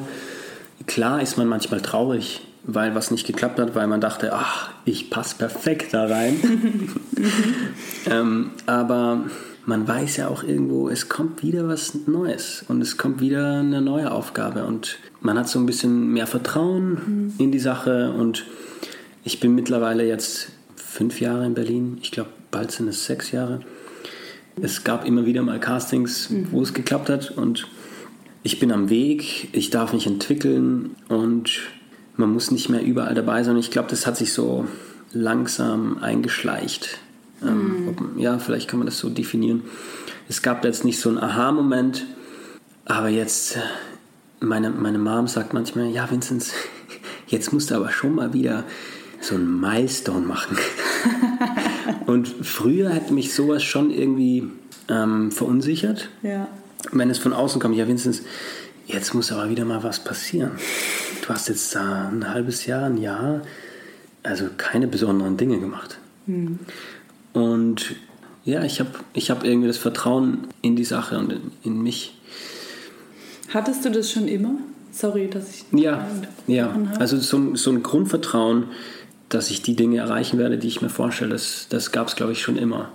[0.88, 2.42] Klar ist man manchmal traurig,
[2.74, 6.36] weil was nicht geklappt hat, weil man dachte, ach, ich passe perfekt da rein.
[8.10, 9.26] ähm, aber
[9.66, 13.82] man weiß ja auch irgendwo, es kommt wieder was Neues und es kommt wieder eine
[13.82, 18.46] neue Aufgabe und man hat so ein bisschen mehr Vertrauen in die Sache und
[19.24, 22.00] ich bin mittlerweile jetzt fünf Jahre in Berlin.
[22.02, 23.60] Ich glaube, bald sind es sechs Jahre.
[24.60, 26.48] Es gab immer wieder mal Castings, mhm.
[26.52, 27.68] wo es geklappt hat und
[28.42, 31.60] ich bin am Weg, ich darf mich entwickeln und
[32.20, 33.58] man muss nicht mehr überall dabei sein.
[33.58, 34.68] Ich glaube, das hat sich so
[35.14, 37.00] langsam eingeschleicht.
[37.42, 37.88] Ähm, mhm.
[37.88, 39.64] ob, ja, vielleicht kann man das so definieren.
[40.28, 42.06] Es gab jetzt nicht so einen Aha-Moment,
[42.86, 43.58] aber jetzt,
[44.42, 46.52] meine, meine Mom sagt manchmal, ja, Vinzenz,
[47.28, 48.66] jetzt musst du aber schon mal wieder
[49.22, 50.58] so einen Milestone machen.
[52.06, 54.52] und früher hätte mich sowas schon irgendwie
[54.90, 56.10] ähm, verunsichert.
[56.22, 56.50] Ja.
[56.92, 58.24] Wenn es von außen kommt, ja, Vinzenz,
[58.90, 60.52] jetzt muss aber wieder mal was passieren.
[61.22, 63.42] Du hast jetzt da ein halbes Jahr, ein Jahr,
[64.24, 65.98] also keine besonderen Dinge gemacht.
[66.26, 66.60] Mhm.
[67.34, 67.96] Und
[68.46, 72.18] ja, ich habe ich hab irgendwie das Vertrauen in die Sache und in, in mich.
[73.54, 74.56] Hattest du das schon immer?
[74.92, 75.66] Sorry, dass ich.
[75.72, 76.08] Ja,
[76.48, 76.74] ja.
[76.74, 77.00] Habe.
[77.00, 78.66] also so, so ein Grundvertrauen,
[79.30, 82.32] dass ich die Dinge erreichen werde, die ich mir vorstelle, das, das gab es, glaube
[82.32, 82.92] ich, schon immer.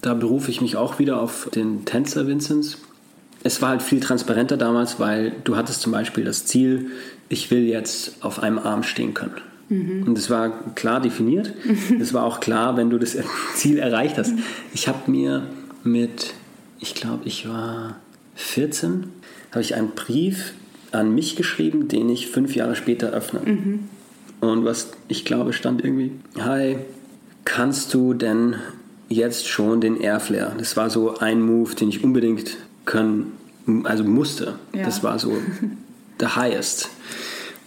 [0.00, 2.78] Da berufe ich mich auch wieder auf den Tänzer Vinzenz.
[3.44, 6.86] Es war halt viel transparenter damals, weil du hattest zum Beispiel das Ziel,
[7.28, 9.36] ich will jetzt auf einem Arm stehen können.
[9.68, 10.04] Mhm.
[10.06, 11.52] Und es war klar definiert.
[12.00, 13.16] Es war auch klar, wenn du das
[13.54, 14.32] Ziel erreicht hast.
[14.72, 15.46] Ich habe mir
[15.84, 16.34] mit,
[16.80, 17.96] ich glaube, ich war
[18.34, 19.04] 14,
[19.50, 20.54] habe ich einen Brief
[20.92, 23.40] an mich geschrieben, den ich fünf Jahre später öffne.
[23.44, 23.80] Mhm.
[24.40, 26.76] Und was ich glaube, stand irgendwie, hi,
[27.44, 28.56] kannst du denn
[29.08, 30.54] jetzt schon den Airflare?
[30.58, 33.32] Das war so ein Move, den ich unbedingt können,
[33.84, 34.58] also musste.
[34.72, 34.84] Ja.
[34.84, 35.36] Das war so
[36.20, 36.90] the highest.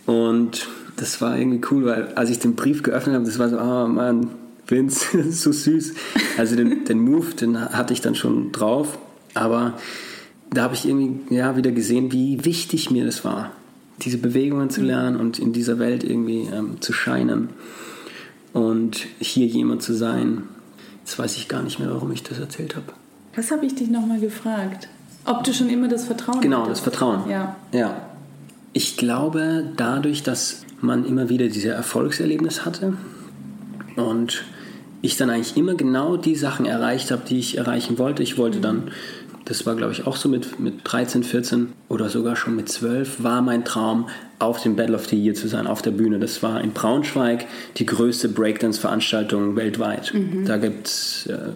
[0.05, 3.57] Und das war irgendwie cool, weil als ich den Brief geöffnet habe, das war so,
[3.59, 4.29] oh Mann,
[4.67, 5.93] Vince, so süß.
[6.37, 8.97] Also den, den Move, den hatte ich dann schon drauf,
[9.33, 9.77] aber
[10.51, 13.51] da habe ich irgendwie ja, wieder gesehen, wie wichtig mir das war,
[14.01, 17.49] diese Bewegungen zu lernen und in dieser Welt irgendwie ähm, zu scheinen
[18.53, 20.43] und hier jemand zu sein.
[20.99, 22.93] Jetzt weiß ich gar nicht mehr, warum ich das erzählt habe.
[23.35, 24.87] Was habe ich dich nochmal gefragt?
[25.27, 26.71] Ob du schon immer das Vertrauen Genau, hattest?
[26.71, 27.29] das Vertrauen.
[27.29, 27.55] Ja.
[27.71, 28.01] ja.
[28.73, 32.93] Ich glaube, dadurch, dass man immer wieder diese Erfolgserlebnis hatte
[33.95, 34.43] und
[35.01, 38.23] ich dann eigentlich immer genau die Sachen erreicht habe, die ich erreichen wollte.
[38.23, 38.91] Ich wollte dann,
[39.45, 43.23] das war glaube ich auch so mit, mit 13, 14 oder sogar schon mit 12,
[43.23, 44.07] war mein Traum,
[44.39, 46.19] auf dem Battle of the Year zu sein, auf der Bühne.
[46.19, 47.45] Das war in Braunschweig
[47.77, 50.13] die größte Breakdance-Veranstaltung weltweit.
[50.13, 50.45] Mhm.
[50.45, 51.53] Da gibt es äh,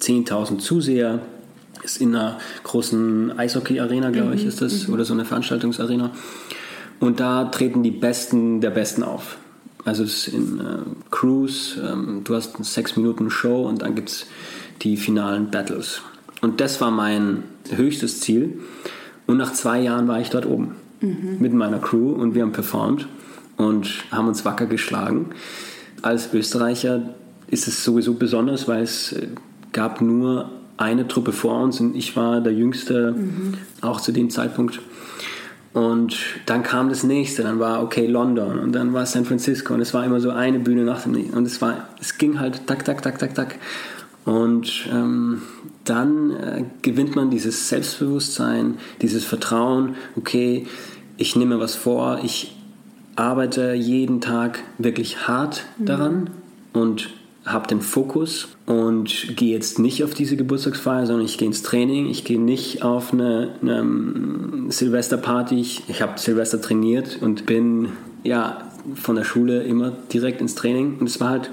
[0.00, 1.20] 10.000 Zuseher,
[1.82, 4.48] ist in einer großen Eishockey-Arena, glaube ich, mhm.
[4.48, 4.94] ist das, mhm.
[4.94, 6.10] oder so eine Veranstaltungsarena.
[7.00, 9.38] Und da treten die Besten der Besten auf.
[9.84, 10.64] Also es ist in äh,
[11.10, 14.26] Cruise, ähm, du hast eine sechs Minuten Show und dann gibt es
[14.82, 16.02] die finalen Battles.
[16.40, 18.60] Und das war mein höchstes Ziel.
[19.26, 21.36] Und nach zwei Jahren war ich dort oben mhm.
[21.38, 23.06] mit meiner Crew und wir haben performt
[23.56, 25.30] und haben uns wacker geschlagen.
[26.02, 27.14] Als Österreicher
[27.46, 29.28] ist es sowieso besonders, weil es äh,
[29.72, 33.54] gab nur eine Truppe vor uns und ich war der Jüngste, mhm.
[33.82, 34.80] auch zu dem Zeitpunkt.
[35.74, 36.16] Und
[36.46, 39.92] dann kam das nächste, dann war okay London und dann war San Francisco und es
[39.92, 42.84] war immer so eine Bühne nach dem nächsten und es war, es ging halt tak,
[42.84, 43.56] tak, tak, tak, tak.
[44.24, 45.42] Und ähm,
[45.84, 50.66] dann äh, gewinnt man dieses Selbstbewusstsein, dieses Vertrauen, okay,
[51.16, 52.56] ich nehme was vor, ich
[53.16, 55.86] arbeite jeden Tag wirklich hart mhm.
[55.86, 56.30] daran
[56.72, 57.10] und
[57.52, 62.08] habe den Fokus und gehe jetzt nicht auf diese Geburtstagsfeier, sondern ich gehe ins Training.
[62.08, 65.58] Ich gehe nicht auf eine, eine ähm, Silvesterparty.
[65.60, 67.90] Ich, ich habe Silvester trainiert und bin
[68.22, 70.98] ja von der Schule immer direkt ins Training.
[70.98, 71.50] Und es war halt,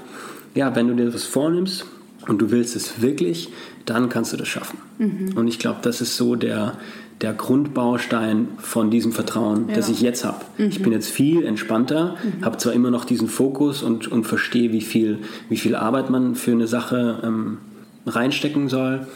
[0.54, 1.86] ja, wenn du dir was vornimmst
[2.28, 3.48] und du willst es wirklich,
[3.84, 4.78] dann kannst du das schaffen.
[4.98, 5.36] Mhm.
[5.36, 6.74] Und ich glaube, das ist so der,
[7.20, 9.76] der Grundbaustein von diesem Vertrauen, ja.
[9.76, 10.44] das ich jetzt habe.
[10.58, 10.66] Mhm.
[10.66, 12.44] Ich bin jetzt viel entspannter, mhm.
[12.44, 15.18] habe zwar immer noch diesen Fokus und, und verstehe, wie viel,
[15.48, 17.58] wie viel Arbeit man für eine Sache ähm,
[18.06, 19.06] reinstecken soll,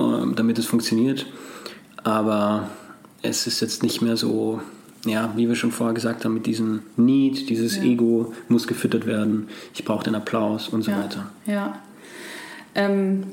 [0.00, 1.26] ähm, damit es funktioniert.
[2.02, 2.68] Aber
[3.22, 4.60] es ist jetzt nicht mehr so,
[5.04, 7.82] ja, wie wir schon vorher gesagt haben, mit diesem Need, dieses ja.
[7.84, 10.98] Ego muss gefüttert werden, ich brauche den Applaus und so ja.
[10.98, 11.30] weiter.
[11.46, 11.78] Ja.
[12.78, 13.24] Ähm,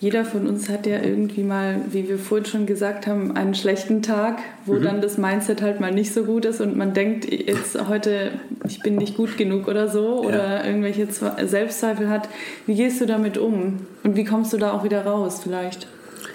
[0.00, 4.02] jeder von uns hat ja irgendwie mal, wie wir vorhin schon gesagt haben, einen schlechten
[4.02, 4.82] Tag, wo mhm.
[4.82, 8.32] dann das Mindset halt mal nicht so gut ist und man denkt jetzt heute,
[8.66, 10.28] ich bin nicht gut genug oder so ja.
[10.28, 12.28] oder irgendwelche Selbstzweifel hat.
[12.66, 15.86] Wie gehst du damit um und wie kommst du da auch wieder raus vielleicht?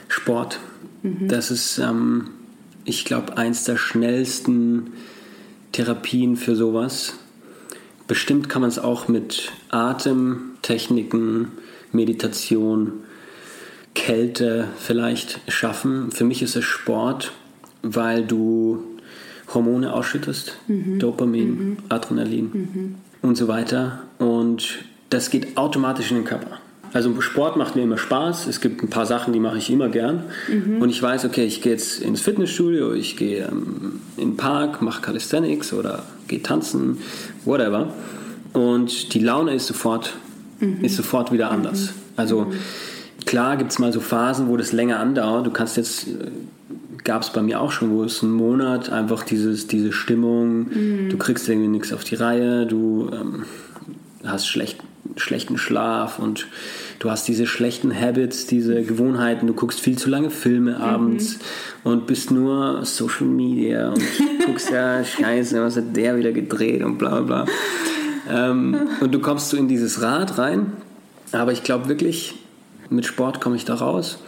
[0.08, 0.60] Sport.
[1.04, 1.28] Mhm.
[1.28, 2.30] Das ist, ähm,
[2.86, 4.94] ich glaube, eins der schnellsten
[5.74, 7.16] Therapien für sowas.
[8.08, 11.50] Bestimmt kann man es auch mit Atemtechniken,
[11.98, 12.94] Meditation,
[13.94, 16.12] Kälte vielleicht schaffen.
[16.12, 17.34] Für mich ist es Sport,
[17.82, 18.84] weil du
[19.54, 21.00] Hormone ausschüttest, mhm.
[21.00, 21.78] Dopamin, mhm.
[21.90, 22.96] Adrenalin mhm.
[23.22, 24.04] und so weiter.
[24.20, 24.80] Und
[25.10, 26.60] das geht automatisch in den Körper.
[26.94, 28.48] Also Sport macht mir immer Spaß.
[28.48, 30.24] Es gibt ein paar Sachen, die mache ich immer gern.
[30.48, 30.82] Mhm.
[30.82, 34.82] Und ich weiß, okay, ich gehe jetzt ins Fitnessstudio, ich gehe ähm, in den Park,
[34.82, 37.00] mache Calisthenics oder gehe tanzen,
[37.46, 37.94] whatever.
[38.54, 40.14] Und die Laune ist sofort,
[40.60, 40.84] mhm.
[40.84, 41.88] ist sofort wieder anders.
[41.88, 41.92] Mhm.
[42.16, 42.54] Also mhm.
[43.26, 45.46] klar gibt es mal so Phasen, wo das länger andauert.
[45.46, 46.32] Du kannst jetzt, äh,
[47.04, 51.10] gab es bei mir auch schon, wo es einen Monat einfach dieses, diese Stimmung, mhm.
[51.10, 53.46] du kriegst irgendwie nichts auf die Reihe, du ähm,
[54.26, 54.78] hast schlecht,
[55.16, 56.48] schlechten Schlaf und
[57.00, 61.38] du hast diese schlechten Habits, diese Gewohnheiten, du guckst viel zu lange Filme abends
[61.84, 61.92] mhm.
[61.92, 64.04] und bist nur Social Media und
[64.46, 67.46] guckst ja, scheiße, was hat der wieder gedreht und bla bla.
[68.30, 70.74] Ähm, und du kommst so in dieses Rad rein,
[71.32, 72.36] aber ich glaube wirklich,
[72.90, 74.20] mit Sport komme ich da raus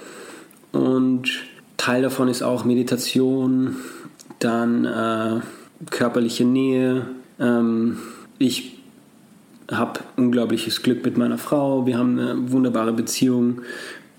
[0.71, 1.29] und
[1.77, 3.77] Teil davon ist auch Meditation,
[4.39, 5.39] dann äh,
[5.89, 7.07] körperliche Nähe.
[7.39, 7.97] Ähm,
[8.37, 8.77] ich
[9.71, 13.61] habe unglaubliches Glück mit meiner Frau, wir haben eine wunderbare Beziehung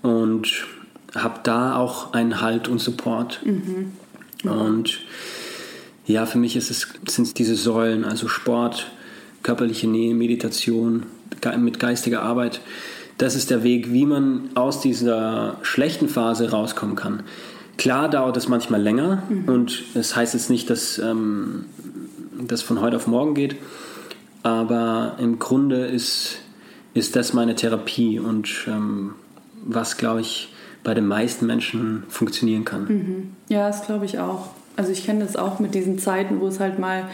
[0.01, 0.65] und
[1.13, 3.41] habe da auch einen Halt und Support.
[3.45, 3.91] Mhm.
[4.49, 4.99] Und
[6.07, 8.91] ja, für mich ist es, sind es diese Säulen, also Sport,
[9.43, 11.03] körperliche Nähe, Meditation,
[11.59, 12.61] mit geistiger Arbeit.
[13.17, 17.23] Das ist der Weg, wie man aus dieser schlechten Phase rauskommen kann.
[17.77, 19.47] Klar dauert es manchmal länger mhm.
[19.47, 21.65] und das heißt jetzt nicht, dass ähm,
[22.47, 23.55] das von heute auf morgen geht,
[24.43, 26.39] aber im Grunde ist,
[26.93, 29.13] ist das meine Therapie und ähm,
[29.63, 32.83] was, glaube ich, bei den meisten Menschen funktionieren kann.
[32.85, 33.31] Mhm.
[33.49, 34.49] Ja, das glaube ich auch.
[34.75, 37.09] Also ich kenne das auch mit diesen Zeiten, wo es halt mal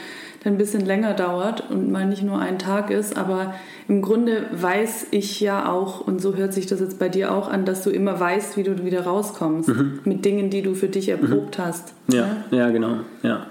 [0.45, 3.17] ein bisschen länger dauert und mal nicht nur ein Tag ist.
[3.17, 3.53] Aber
[3.87, 7.49] im Grunde weiß ich ja auch, und so hört sich das jetzt bei dir auch
[7.49, 9.99] an, dass du immer weißt, wie du wieder rauskommst mhm.
[10.05, 11.63] mit Dingen, die du für dich erprobt mhm.
[11.63, 11.93] hast.
[12.11, 12.99] Ja, ja, ja genau.
[13.23, 13.47] Ja.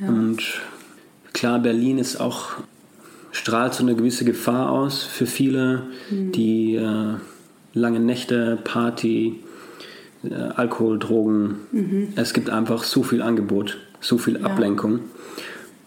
[0.00, 0.08] ja.
[0.08, 0.42] Und
[1.32, 2.50] klar, Berlin ist auch,
[3.30, 6.32] strahlt so eine gewisse Gefahr aus für viele, mhm.
[6.32, 7.14] die äh,
[7.74, 9.40] lange Nächte, Party,
[10.24, 11.56] äh, Alkohol, Drogen.
[11.70, 12.08] Mhm.
[12.16, 15.00] Es gibt einfach so viel Angebot, so viel Ablenkung.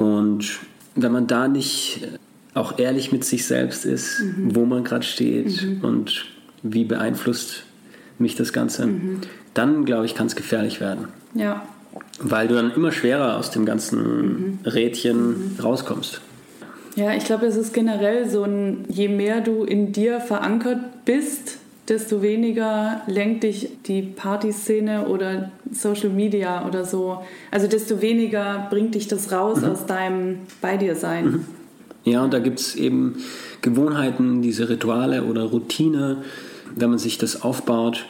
[0.02, 0.60] Und
[0.96, 2.02] wenn man da nicht
[2.54, 4.56] auch ehrlich mit sich selbst ist, mhm.
[4.56, 5.84] wo man gerade steht mhm.
[5.84, 6.26] und
[6.64, 7.64] wie beeinflusst
[8.20, 9.22] mich das Ganze, mhm.
[9.54, 11.08] dann glaube ich, kann es gefährlich werden.
[11.34, 11.64] Ja
[12.20, 14.60] weil du dann immer schwerer aus dem ganzen mhm.
[14.66, 15.60] Rädchen mhm.
[15.62, 16.22] rauskommst.
[16.96, 21.58] Ja, ich glaube, es ist generell so ein, je mehr du in dir verankert bist,
[21.88, 27.22] desto weniger lenkt dich die Partyszene oder Social Media oder so.
[27.50, 29.68] Also desto weniger bringt dich das raus mhm.
[29.68, 31.26] aus deinem Bei dir sein.
[31.26, 31.46] Mhm.
[32.04, 33.18] Ja, und da gibt es eben
[33.62, 36.24] Gewohnheiten, diese Rituale oder Routine,
[36.76, 38.06] wenn man sich das aufbaut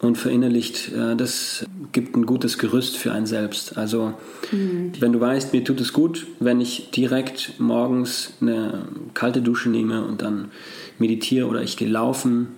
[0.00, 3.76] und verinnerlicht, äh, das gibt ein gutes Gerüst für einen selbst.
[3.76, 4.14] Also
[4.52, 4.92] mhm.
[5.00, 10.04] wenn du weißt, mir tut es gut, wenn ich direkt morgens eine kalte Dusche nehme
[10.04, 10.50] und dann
[10.98, 12.48] meditiere oder ich gehe laufen,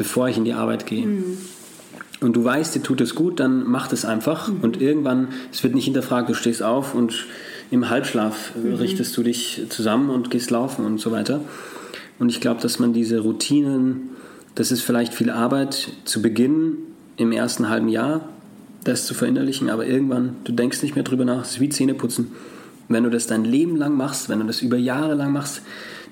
[0.00, 1.06] bevor ich in die Arbeit gehe.
[1.06, 1.38] Mhm.
[2.20, 4.48] Und du weißt, dir tut es gut, dann mach es einfach.
[4.48, 4.60] Mhm.
[4.62, 7.26] Und irgendwann, es wird nicht hinterfragt, du stehst auf und
[7.70, 8.74] im Halbschlaf mhm.
[8.74, 11.42] richtest du dich zusammen und gehst laufen und so weiter.
[12.18, 14.10] Und ich glaube, dass man diese Routinen
[14.54, 16.76] das ist vielleicht viel Arbeit zu Beginn
[17.16, 18.28] im ersten halben Jahr,
[18.84, 22.32] das zu verinnerlichen, aber irgendwann, du denkst nicht mehr drüber nach, es ist wie Zähneputzen.
[22.88, 25.62] Wenn du das dein Leben lang machst, wenn du das über Jahre lang machst,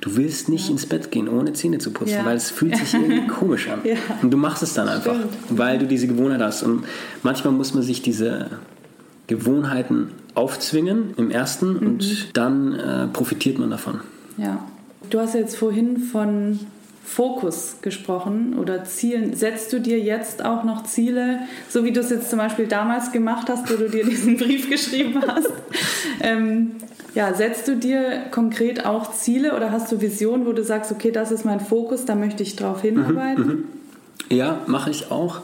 [0.00, 2.24] du willst nicht ins Bett gehen, ohne Zähne zu putzen, ja.
[2.24, 3.80] weil es fühlt sich irgendwie komisch an.
[3.84, 3.96] Ja.
[4.22, 5.34] Und du machst es dann einfach, Stimmt.
[5.50, 6.62] weil du diese Gewohnheit hast.
[6.62, 6.84] Und
[7.22, 8.50] manchmal muss man sich diese
[9.26, 11.86] Gewohnheiten aufzwingen im ersten mhm.
[11.86, 14.00] und dann äh, profitiert man davon.
[14.36, 14.64] Ja.
[15.10, 16.60] Du hast jetzt vorhin von
[17.08, 19.34] Fokus gesprochen oder Zielen.
[19.34, 23.12] Setzt du dir jetzt auch noch Ziele, so wie du es jetzt zum Beispiel damals
[23.12, 25.50] gemacht hast, wo du dir diesen Brief geschrieben hast?
[26.20, 26.72] ähm,
[27.14, 31.10] ja, setzt du dir konkret auch Ziele oder hast du Visionen, wo du sagst, okay,
[31.10, 33.44] das ist mein Fokus, da möchte ich drauf hinarbeiten?
[33.44, 33.64] Mhm, mhm.
[34.28, 35.40] Ja, mache ich auch.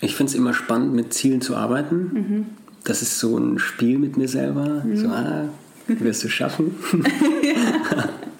[0.00, 1.96] Ich finde es immer spannend, mit Zielen zu arbeiten.
[2.12, 2.46] Mhm.
[2.84, 4.82] Das ist so ein Spiel mit mir selber.
[4.94, 5.12] So, mhm.
[5.12, 5.44] ah,
[5.86, 6.74] wirst du schaffen.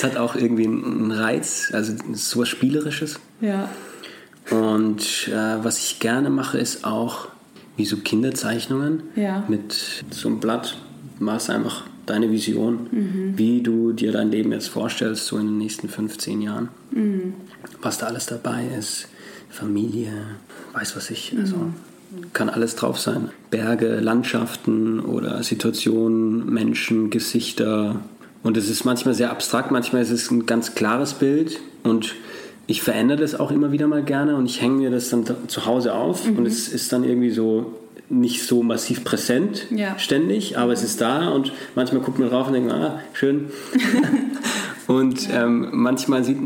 [0.00, 3.20] Es hat auch irgendwie einen Reiz, also sowas Spielerisches.
[3.42, 3.68] Ja.
[4.50, 7.28] Und äh, was ich gerne mache, ist auch
[7.76, 9.44] wie so Kinderzeichnungen ja.
[9.46, 10.78] mit so einem Blatt.
[11.18, 13.32] Machst einfach deine Vision, mhm.
[13.36, 16.70] wie du dir dein Leben jetzt vorstellst, so in den nächsten 15 Jahren.
[16.92, 17.34] Mhm.
[17.82, 19.06] Was da alles dabei ist.
[19.50, 20.12] Familie,
[20.72, 21.34] weiß was ich.
[21.38, 22.32] Also mhm.
[22.32, 23.28] kann alles drauf sein.
[23.50, 28.00] Berge, Landschaften oder Situationen, Menschen, Gesichter,
[28.42, 32.14] und es ist manchmal sehr abstrakt, manchmal ist es ein ganz klares Bild und
[32.66, 35.66] ich verändere das auch immer wieder mal gerne und ich hänge mir das dann zu
[35.66, 36.38] Hause auf mhm.
[36.38, 37.74] und es ist dann irgendwie so
[38.08, 39.98] nicht so massiv präsent ja.
[39.98, 43.50] ständig, aber es ist da und manchmal guckt man drauf und denkt, ah, schön.
[44.88, 46.38] und ähm, manchmal sieht,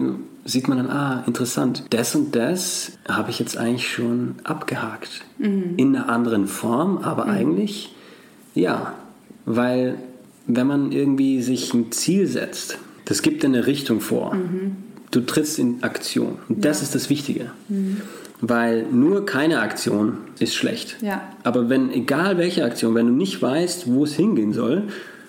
[0.44, 5.22] sieht man dann, ah, interessant, das und das habe ich jetzt eigentlich schon abgehakt.
[5.38, 5.74] Mhm.
[5.78, 7.30] In einer anderen Form, aber mhm.
[7.30, 7.94] eigentlich
[8.54, 8.94] ja.
[9.46, 9.96] Weil
[10.46, 14.34] wenn man irgendwie sich ein Ziel setzt, das gibt eine Richtung vor.
[14.34, 14.76] Mhm.
[15.10, 16.38] Du trittst in Aktion.
[16.48, 17.50] Und das ist das Wichtige.
[17.68, 18.00] Mhm.
[18.40, 20.96] Weil nur keine Aktion ist schlecht.
[21.00, 21.22] Ja.
[21.44, 24.84] Aber wenn, egal welche Aktion, wenn du nicht weißt, wo es hingehen soll,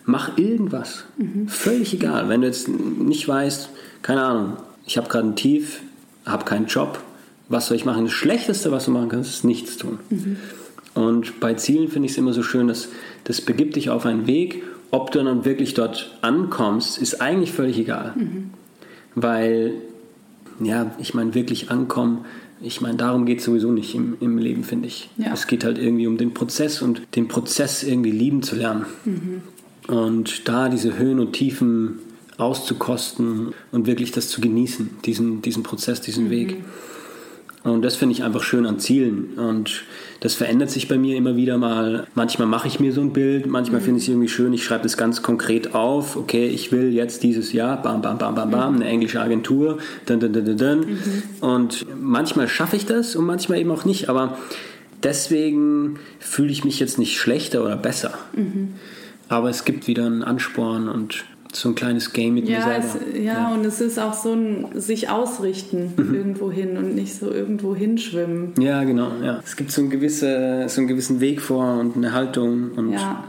[0.06, 1.06] mach irgendwas.
[1.18, 1.48] Mhm.
[1.48, 2.30] Völlig egal.
[2.30, 3.70] Wenn du jetzt nicht weißt,
[4.02, 4.54] keine Ahnung,
[4.86, 5.82] ich habe gerade ein Tief,
[6.26, 7.00] habe keinen Job,
[7.48, 8.06] was soll ich machen?
[8.06, 10.00] Das Schlechteste, was du machen kannst, ist nichts tun.
[10.10, 10.38] Mhm.
[10.96, 12.88] Und bei Zielen finde ich es immer so schön, dass
[13.26, 14.64] das begibt dich auf einen Weg.
[14.92, 18.14] Ob du dann wirklich dort ankommst, ist eigentlich völlig egal.
[18.16, 18.52] Mhm.
[19.16, 19.74] Weil,
[20.60, 22.26] ja, ich meine, wirklich ankommen,
[22.62, 25.10] ich meine, darum geht es sowieso nicht im, im Leben, finde ich.
[25.18, 25.34] Ja.
[25.34, 28.86] Es geht halt irgendwie um den Prozess und den Prozess irgendwie lieben zu lernen.
[29.04, 29.42] Mhm.
[29.88, 32.00] Und da diese Höhen und Tiefen
[32.38, 36.30] auszukosten und wirklich das zu genießen, diesen, diesen Prozess, diesen mhm.
[36.30, 36.64] Weg.
[37.66, 39.34] Und das finde ich einfach schön an Zielen.
[39.38, 39.84] Und
[40.20, 42.06] das verändert sich bei mir immer wieder mal.
[42.14, 43.86] Manchmal mache ich mir so ein Bild, manchmal mhm.
[43.86, 46.16] finde ich es irgendwie schön, ich schreibe das ganz konkret auf.
[46.16, 48.82] Okay, ich will jetzt dieses Jahr, bam, bam, bam, bam, bam, mhm.
[48.82, 49.80] eine englische Agentur.
[50.06, 51.24] Dun, dun, dun, dun, mhm.
[51.42, 54.10] Und manchmal schaffe ich das und manchmal eben auch nicht.
[54.10, 54.38] Aber
[55.02, 58.14] deswegen fühle ich mich jetzt nicht schlechter oder besser.
[58.36, 58.76] Mhm.
[59.28, 61.26] Aber es gibt wieder einen Ansporn und
[61.56, 63.08] so ein kleines Game mit ja, mir selber.
[63.14, 66.14] Es, ja, ja, und es ist auch so ein sich ausrichten mhm.
[66.14, 68.54] irgendwo hin und nicht so irgendwo hinschwimmen.
[68.60, 69.12] Ja, genau.
[69.24, 69.42] Ja.
[69.44, 73.24] Es gibt so, ein gewisse, so einen gewissen Weg vor und eine Haltung und ja.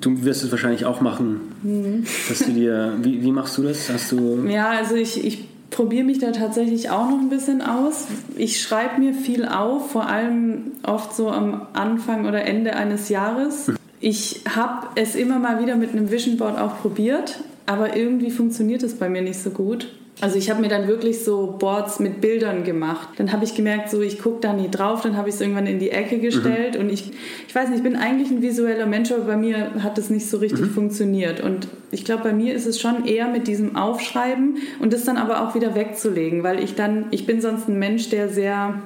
[0.00, 1.40] du wirst es wahrscheinlich auch machen.
[1.62, 2.04] Mhm.
[2.28, 3.90] Dass du dir, wie, wie machst du das?
[3.90, 8.06] Hast du ja, also ich, ich probiere mich da tatsächlich auch noch ein bisschen aus.
[8.36, 13.68] Ich schreibe mir viel auf, vor allem oft so am Anfang oder Ende eines Jahres.
[13.68, 13.76] Mhm
[14.06, 18.84] ich habe es immer mal wieder mit einem Vision Board auch probiert, aber irgendwie funktioniert
[18.84, 19.88] es bei mir nicht so gut.
[20.20, 23.08] Also ich habe mir dann wirklich so Boards mit Bildern gemacht.
[23.16, 25.66] Dann habe ich gemerkt, so ich gucke da nie drauf, dann habe ich es irgendwann
[25.66, 26.82] in die Ecke gestellt mhm.
[26.82, 27.10] und ich,
[27.48, 30.30] ich weiß nicht, ich bin eigentlich ein visueller Mensch, aber bei mir hat das nicht
[30.30, 30.70] so richtig mhm.
[30.70, 31.40] funktioniert.
[31.40, 35.16] Und ich glaube, bei mir ist es schon eher mit diesem Aufschreiben und das dann
[35.16, 38.82] aber auch wieder wegzulegen, weil ich dann, ich bin sonst ein Mensch, der sehr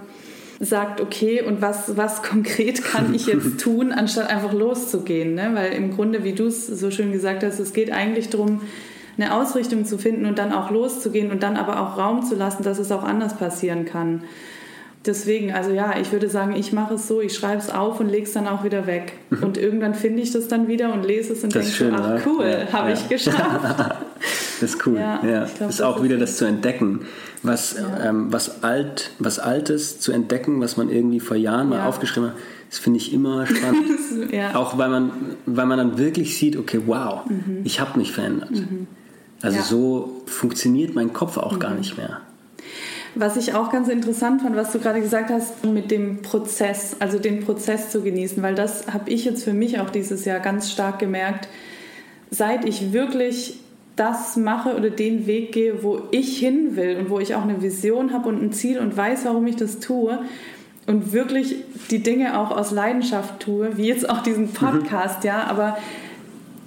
[0.61, 5.35] sagt, okay, und was, was konkret kann ich jetzt tun, anstatt einfach loszugehen.
[5.35, 5.51] Ne?
[5.55, 8.61] Weil im Grunde, wie du es so schön gesagt hast, es geht eigentlich darum,
[9.17, 12.63] eine Ausrichtung zu finden und dann auch loszugehen und dann aber auch Raum zu lassen,
[12.63, 14.23] dass es auch anders passieren kann.
[15.07, 18.11] Deswegen, also ja, ich würde sagen, ich mache es so, ich schreibe es auf und
[18.11, 19.15] lege es dann auch wieder weg.
[19.31, 19.43] Mhm.
[19.43, 22.45] Und irgendwann finde ich das dann wieder und lese es und denke, so, ach cool,
[22.47, 22.95] ja, habe ja.
[22.95, 23.97] ich geschafft.
[24.61, 24.99] das ist cool.
[24.99, 25.45] Ja, ja.
[25.45, 27.07] Glaub, das ist auch wieder das zu entdecken,
[27.43, 32.31] was, ähm, was, alt, was Altes zu entdecken, was man irgendwie vor Jahren mal aufgeschrieben
[32.31, 32.37] hat.
[32.69, 34.55] Das finde ich immer spannend.
[34.55, 35.11] Auch weil man,
[35.47, 37.61] weil man dann wirklich sieht, okay, wow, mhm.
[37.65, 38.51] ich habe mich verändert.
[38.51, 38.87] Mhm.
[39.43, 41.79] Also so funktioniert mein Kopf auch gar mhm.
[41.79, 42.21] nicht mehr.
[43.15, 47.19] Was ich auch ganz interessant fand, was du gerade gesagt hast, mit dem Prozess, also
[47.19, 50.71] den Prozess zu genießen, weil das habe ich jetzt für mich auch dieses Jahr ganz
[50.71, 51.49] stark gemerkt.
[52.31, 53.59] Seit ich wirklich
[53.97, 57.61] das mache oder den Weg gehe, wo ich hin will und wo ich auch eine
[57.63, 60.19] Vision habe und ein Ziel und weiß, warum ich das tue
[60.87, 61.57] und wirklich
[61.91, 64.53] die Dinge auch aus Leidenschaft tue, wie jetzt auch diesen mhm.
[64.53, 65.29] Podcast, mhm.
[65.29, 65.77] ja, aber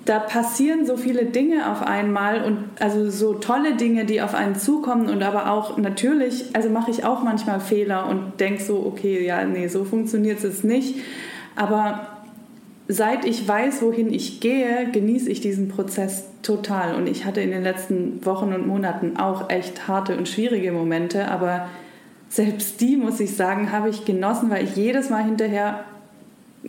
[0.05, 4.55] da passieren so viele Dinge auf einmal und also so tolle Dinge, die auf einen
[4.55, 9.26] zukommen und aber auch natürlich, also mache ich auch manchmal Fehler und denke so, okay,
[9.26, 10.95] ja, nee, so funktioniert es nicht.
[11.55, 12.12] Aber
[12.88, 16.95] seit ich weiß, wohin ich gehe, genieße ich diesen Prozess total.
[16.95, 21.29] Und ich hatte in den letzten Wochen und Monaten auch echt harte und schwierige Momente,
[21.29, 21.67] aber
[22.29, 25.84] selbst die, muss ich sagen, habe ich genossen, weil ich jedes Mal hinterher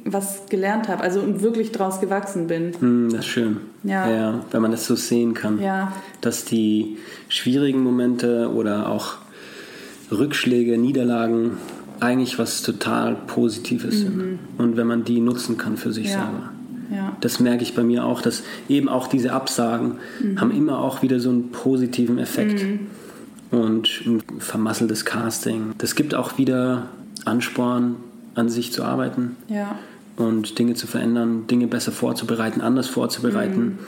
[0.04, 2.72] was gelernt habe, also und wirklich draus gewachsen bin.
[2.80, 3.58] Mm, das ist schön.
[3.84, 4.10] Ja.
[4.10, 4.44] ja.
[4.50, 5.60] Wenn man das so sehen kann.
[5.60, 5.92] Ja.
[6.20, 6.98] Dass die
[7.28, 9.14] schwierigen Momente oder auch
[10.10, 11.58] Rückschläge, Niederlagen
[12.00, 13.98] eigentlich was total Positives mhm.
[13.98, 14.38] sind.
[14.58, 16.12] Und wenn man die nutzen kann für sich ja.
[16.12, 16.50] selber.
[16.90, 17.16] Ja.
[17.20, 20.40] Das merke ich bei mir auch, dass eben auch diese Absagen mhm.
[20.40, 22.62] haben immer auch wieder so einen positiven Effekt.
[22.62, 22.80] Mhm.
[23.50, 25.74] Und ein vermasseltes Casting.
[25.78, 26.88] Das gibt auch wieder
[27.24, 27.96] Ansporn,
[28.34, 29.78] an sich zu arbeiten ja.
[30.16, 33.78] und Dinge zu verändern, Dinge besser vorzubereiten, anders vorzubereiten.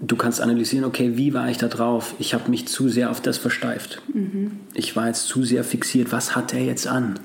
[0.00, 2.14] Du kannst analysieren, okay, wie war ich da drauf?
[2.18, 4.02] Ich habe mich zu sehr auf das versteift.
[4.12, 4.52] Mhm.
[4.74, 6.12] Ich war jetzt zu sehr fixiert.
[6.12, 7.18] Was hat er jetzt an?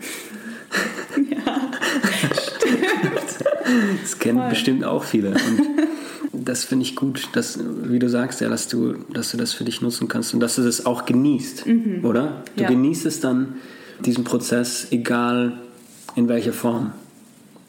[1.29, 1.71] Ja,
[2.31, 4.01] stimmt.
[4.01, 4.49] Das kennen Voll.
[4.49, 5.35] bestimmt auch viele.
[6.31, 9.53] Und das finde ich gut, dass, wie du sagst, ja, dass du, dass du das
[9.53, 12.05] für dich nutzen kannst und dass du das auch genießt, mhm.
[12.05, 12.43] oder?
[12.55, 12.69] Du ja.
[12.69, 13.55] genießt es dann,
[14.05, 15.59] diesen Prozess, egal
[16.15, 16.93] in welcher Form.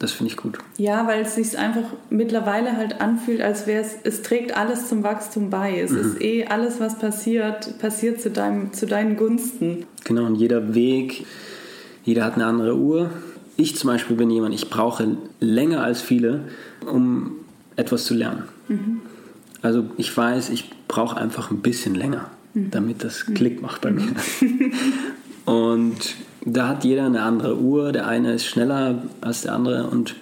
[0.01, 0.57] Das finde ich gut.
[0.77, 5.03] Ja, weil es sich einfach mittlerweile halt anfühlt, als wäre es, es trägt alles zum
[5.03, 5.79] Wachstum bei.
[5.79, 5.99] Es mhm.
[5.99, 9.85] ist eh alles, was passiert, passiert zu, deinem, zu deinen Gunsten.
[10.03, 11.27] Genau, und jeder Weg,
[12.03, 13.11] jeder hat eine andere Uhr.
[13.57, 16.45] Ich zum Beispiel bin jemand, ich brauche länger als viele,
[16.91, 17.33] um
[17.75, 18.45] etwas zu lernen.
[18.69, 19.01] Mhm.
[19.61, 22.25] Also ich weiß, ich brauche einfach ein bisschen länger,
[22.55, 22.71] mhm.
[22.71, 23.35] damit das mhm.
[23.35, 24.07] Klick macht bei mir.
[25.45, 26.15] und
[26.45, 27.91] da hat jeder eine andere Uhr.
[27.91, 30.15] Der eine ist schneller als der andere und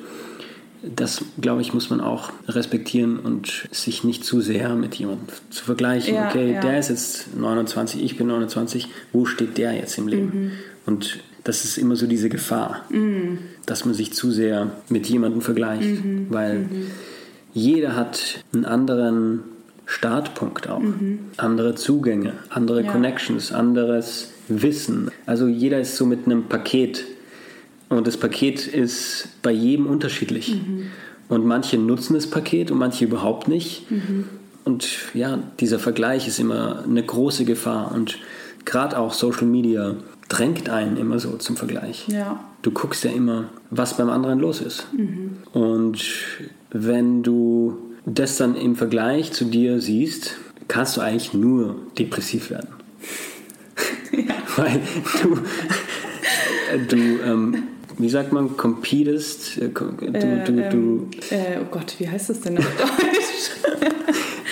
[0.81, 5.65] das, glaube ich, muss man auch respektieren und sich nicht zu sehr mit jemandem zu
[5.65, 6.15] vergleichen.
[6.15, 6.61] Ja, okay, ja.
[6.61, 10.25] der ist jetzt 29, ich bin 29, wo steht der jetzt im Leben?
[10.25, 10.51] Mhm.
[10.85, 13.39] Und das ist immer so diese Gefahr, mhm.
[13.65, 16.27] dass man sich zu sehr mit jemandem vergleicht, mhm.
[16.29, 16.87] weil mhm.
[17.53, 19.41] jeder hat einen anderen
[19.85, 21.19] Startpunkt auch, mhm.
[21.37, 22.91] andere Zugänge, andere ja.
[22.91, 25.11] Connections, anderes Wissen.
[25.25, 27.05] Also jeder ist so mit einem Paket
[27.89, 30.55] und das Paket ist bei jedem unterschiedlich.
[30.55, 30.87] Mhm.
[31.27, 33.89] Und manche nutzen das Paket und manche überhaupt nicht.
[33.91, 34.25] Mhm.
[34.63, 37.91] Und ja, dieser Vergleich ist immer eine große Gefahr.
[37.93, 38.17] Und
[38.65, 39.95] gerade auch Social Media
[40.27, 42.07] drängt einen immer so zum Vergleich.
[42.07, 42.39] Ja.
[42.61, 44.87] Du guckst ja immer, was beim anderen los ist.
[44.93, 45.37] Mhm.
[45.53, 46.03] Und
[46.71, 50.35] wenn du das dann im Vergleich zu dir siehst,
[50.67, 52.69] kannst du eigentlich nur depressiv werden.
[54.59, 54.81] Weil
[55.21, 55.37] du,
[56.87, 57.63] du ähm,
[57.97, 62.41] wie sagt man, competest, äh, du, äh, du, du äh, oh Gott, wie heißt das
[62.41, 63.81] denn auf Deutsch?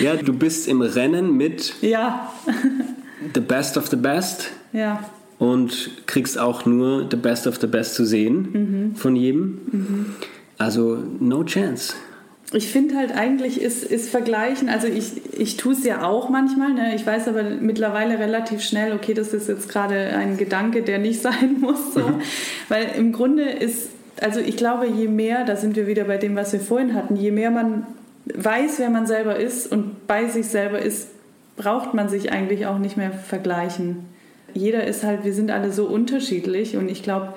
[0.00, 2.32] ja, du bist im Rennen mit ja.
[3.34, 4.50] the best of the best.
[4.72, 5.04] Ja.
[5.38, 8.96] Und kriegst auch nur the best of the best zu sehen mhm.
[8.96, 9.60] von jedem.
[9.70, 10.06] Mhm.
[10.58, 11.94] Also no chance.
[12.52, 16.72] Ich finde halt eigentlich ist, ist Vergleichen, also ich, ich tue es ja auch manchmal,
[16.72, 16.94] ne?
[16.94, 21.20] ich weiß aber mittlerweile relativ schnell, okay, das ist jetzt gerade ein Gedanke, der nicht
[21.22, 21.92] sein muss.
[21.92, 22.00] So.
[22.00, 22.22] Mhm.
[22.70, 23.90] Weil im Grunde ist,
[24.20, 27.16] also ich glaube, je mehr, da sind wir wieder bei dem, was wir vorhin hatten,
[27.16, 27.86] je mehr man
[28.34, 31.08] weiß, wer man selber ist und bei sich selber ist,
[31.56, 34.06] braucht man sich eigentlich auch nicht mehr vergleichen.
[34.54, 37.34] Jeder ist halt, wir sind alle so unterschiedlich und ich glaube,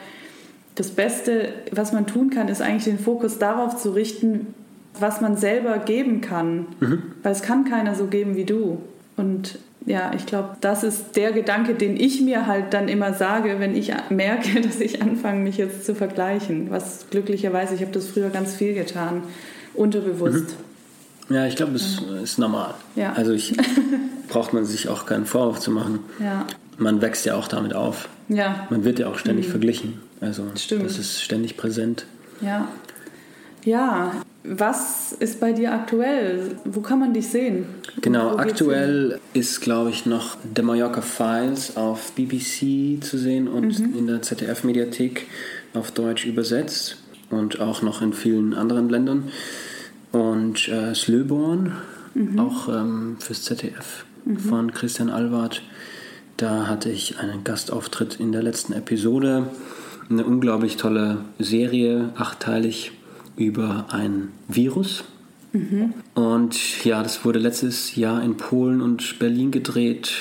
[0.76, 4.54] das Beste, was man tun kann, ist eigentlich den Fokus darauf zu richten,
[5.00, 6.68] was man selber geben kann.
[6.80, 7.04] Mhm.
[7.24, 8.82] Weil es kann keiner so geben wie du.
[9.18, 13.60] Und ja, ich glaube, das ist der Gedanke, den ich mir halt dann immer sage,
[13.60, 16.70] wenn ich merke, dass ich anfange, mich jetzt zu vergleichen.
[16.70, 19.24] Was glücklicherweise, ich habe das früher ganz viel getan,
[19.74, 20.56] unterbewusst.
[21.30, 21.36] Mhm.
[21.36, 22.22] Ja, ich glaube, das ja.
[22.22, 22.74] ist normal.
[22.96, 23.14] Ja.
[23.14, 23.56] Also ich
[24.28, 26.00] braucht man sich auch keinen Vorwurf zu machen.
[26.20, 26.46] Ja.
[26.78, 28.10] Man wächst ja auch damit auf.
[28.28, 28.68] Ja.
[28.70, 29.52] Man wird ja auch ständig mhm.
[29.52, 30.02] verglichen.
[30.20, 30.86] Also Stimmt.
[30.86, 32.06] das ist ständig präsent.
[32.42, 32.68] Ja.
[33.64, 34.14] Ja,
[34.44, 36.56] was ist bei dir aktuell?
[36.66, 37.66] Wo kann man dich sehen?
[38.02, 43.98] Genau, aktuell ist, glaube ich, noch The Mallorca Files auf BBC zu sehen und mhm.
[43.98, 45.28] in der ZDF-Mediathek
[45.74, 46.98] auf Deutsch übersetzt
[47.30, 49.30] und auch noch in vielen anderen Ländern.
[50.12, 51.74] Und äh, Slöborn,
[52.16, 52.40] mhm.
[52.40, 54.38] auch ähm, fürs ZDF mhm.
[54.38, 55.62] von Christian Alward.
[56.38, 59.48] Da hatte ich einen Gastauftritt in der letzten Episode.
[60.10, 62.92] Eine unglaublich tolle Serie, achtteilig
[63.36, 65.04] über ein Virus.
[65.54, 65.94] Mhm.
[66.14, 70.14] Und ja, das wurde letztes Jahr in Polen und Berlin gedreht.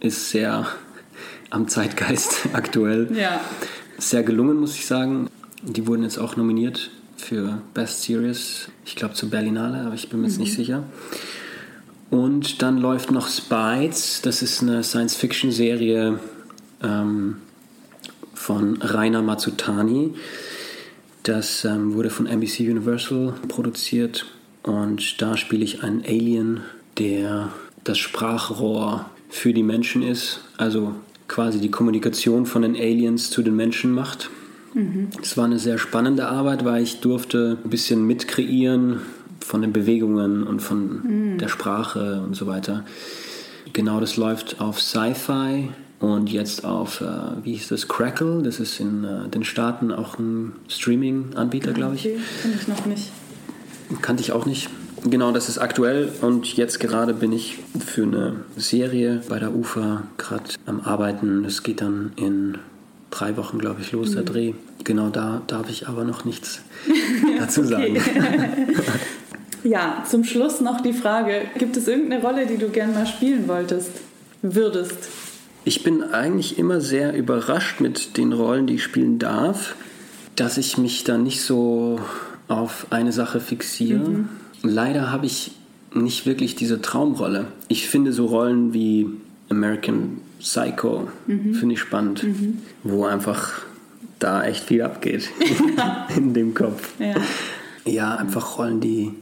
[0.00, 0.66] Ist sehr
[1.50, 3.08] am Zeitgeist aktuell.
[3.16, 3.40] Ja.
[3.98, 5.28] Sehr gelungen, muss ich sagen.
[5.62, 8.68] Die wurden jetzt auch nominiert für Best Series.
[8.84, 10.44] Ich glaube zur Berlinale, aber ich bin mir jetzt mhm.
[10.44, 10.84] nicht sicher.
[12.10, 14.22] Und dann läuft noch Spites.
[14.22, 16.18] Das ist eine Science-Fiction-Serie
[16.82, 17.36] ähm,
[18.34, 20.14] von Rainer Mazzutani.
[21.28, 24.24] Das ähm, wurde von NBC Universal produziert
[24.62, 26.62] und da spiele ich einen Alien,
[26.96, 27.50] der
[27.84, 30.94] das Sprachrohr für die Menschen ist, also
[31.28, 34.30] quasi die Kommunikation von den Aliens zu den Menschen macht.
[34.72, 35.10] Es mhm.
[35.36, 39.00] war eine sehr spannende Arbeit, weil ich durfte ein bisschen mitkreieren
[39.40, 41.38] von den Bewegungen und von mhm.
[41.38, 42.86] der Sprache und so weiter.
[43.74, 45.68] Genau, das läuft auf Sci-Fi
[46.00, 47.06] und jetzt auf, äh,
[47.42, 48.42] wie hieß das, Crackle.
[48.42, 52.06] Das ist in äh, den Staaten auch ein Streaming-Anbieter, glaube ich.
[52.06, 53.10] Okay, kenne ich noch nicht.
[54.00, 54.68] Kannte ich auch nicht.
[55.04, 60.02] Genau, das ist aktuell und jetzt gerade bin ich für eine Serie bei der UFA
[60.18, 61.44] gerade am Arbeiten.
[61.44, 62.58] Das geht dann in
[63.10, 64.14] drei Wochen, glaube ich, los, mhm.
[64.14, 64.52] der Dreh.
[64.84, 66.60] Genau da darf ich aber noch nichts
[67.38, 67.96] dazu sagen.
[69.64, 73.46] ja, zum Schluss noch die Frage: Gibt es irgendeine Rolle, die du gerne mal spielen
[73.46, 73.92] wolltest,
[74.42, 75.08] würdest?
[75.64, 79.74] Ich bin eigentlich immer sehr überrascht mit den Rollen, die ich spielen darf,
[80.36, 82.00] dass ich mich da nicht so
[82.48, 83.98] auf eine Sache fixiere.
[83.98, 84.28] Mhm.
[84.62, 85.52] Leider habe ich
[85.94, 87.46] nicht wirklich diese Traumrolle.
[87.68, 89.08] Ich finde so Rollen wie
[89.48, 91.54] American Psycho, mhm.
[91.54, 92.58] finde ich spannend, mhm.
[92.84, 93.52] wo einfach
[94.18, 95.30] da echt viel abgeht
[96.16, 96.92] in dem Kopf.
[96.98, 97.14] Ja.
[97.84, 99.12] ja, einfach Rollen, die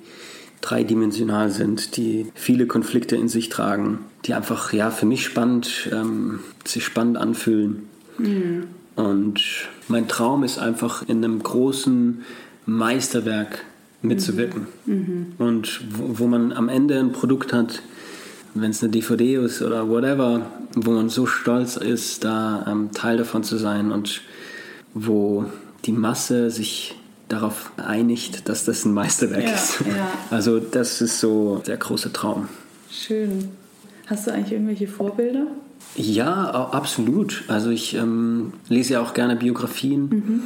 [0.61, 6.41] dreidimensional sind, die viele Konflikte in sich tragen, die einfach ja für mich spannend, ähm,
[6.65, 7.89] sich spannend anfühlen.
[8.19, 8.65] Mhm.
[8.97, 9.43] Und
[9.89, 12.23] mein Traum ist einfach in einem großen
[12.65, 13.65] Meisterwerk
[14.03, 14.67] mitzuwirken.
[14.87, 14.95] Mhm.
[14.95, 15.27] mhm.
[15.39, 17.83] Und wo, wo, man am Ende ein Produkt hat,
[18.55, 23.19] wenn es eine DVD ist oder whatever, wo man so stolz ist, da ähm, Teil
[23.19, 24.23] davon zu sein und
[24.95, 25.45] wo
[25.85, 26.97] die Masse sich
[27.29, 29.81] darauf einigt, dass das ein Meisterwerk ja, ist.
[29.81, 30.13] Ja.
[30.31, 32.49] Also das ist so der große Traum.
[32.91, 33.49] Schön.
[34.07, 35.47] Hast du eigentlich irgendwelche Vorbilder?
[35.97, 37.45] Ja, absolut.
[37.49, 40.09] Also ich ähm, lese ja auch gerne Biografien.
[40.09, 40.43] Mhm.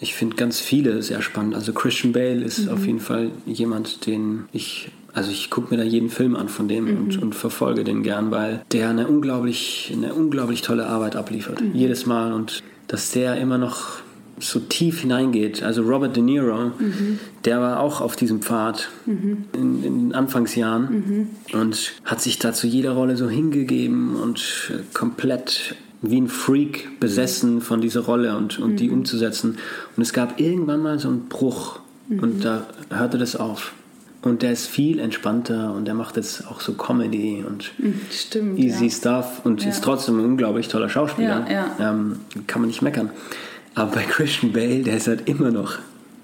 [0.00, 1.54] Ich finde ganz viele sehr spannend.
[1.54, 2.72] Also Christian Bale ist mhm.
[2.72, 6.66] auf jeden Fall jemand, den ich also ich gucke mir da jeden Film an von
[6.66, 6.96] dem mhm.
[6.96, 11.60] und, und, verfolge den gern, weil der eine unglaublich, eine unglaublich tolle Arbeit abliefert.
[11.60, 11.72] Mhm.
[11.72, 12.32] Jedes Mal.
[12.32, 13.98] Und dass der immer noch
[14.38, 15.62] so tief hineingeht.
[15.62, 17.18] Also Robert De Niro, mhm.
[17.44, 19.44] der war auch auf diesem Pfad mhm.
[19.52, 21.58] in, den Anfangsjahren mhm.
[21.60, 27.60] und hat sich da zu jeder Rolle so hingegeben und komplett wie ein Freak besessen
[27.60, 28.94] von dieser Rolle und, und die mhm.
[28.94, 29.58] umzusetzen.
[29.96, 32.40] Und es gab irgendwann mal so einen Bruch und mhm.
[32.40, 33.72] da hörte das auf.
[34.22, 38.58] Und der ist viel entspannter und der macht jetzt auch so Comedy und mhm, Stimmt,
[38.58, 38.90] easy ja.
[38.90, 39.68] stuff und ja.
[39.68, 41.46] ist trotzdem ein unglaublich toller Schauspieler.
[41.50, 43.10] Ja, ähm, kann man nicht meckern.
[43.74, 45.78] Aber bei Christian Bale, der ist halt immer noch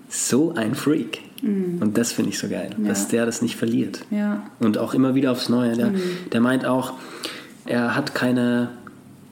[0.08, 1.20] so ein Freak.
[1.42, 1.78] Mhm.
[1.80, 2.88] Und das finde ich so geil, ja.
[2.88, 4.04] dass der das nicht verliert.
[4.10, 4.44] Ja.
[4.58, 5.76] Und auch immer wieder aufs Neue.
[5.76, 6.00] Der, mhm.
[6.32, 6.94] der meint auch,
[7.66, 8.70] er hat keine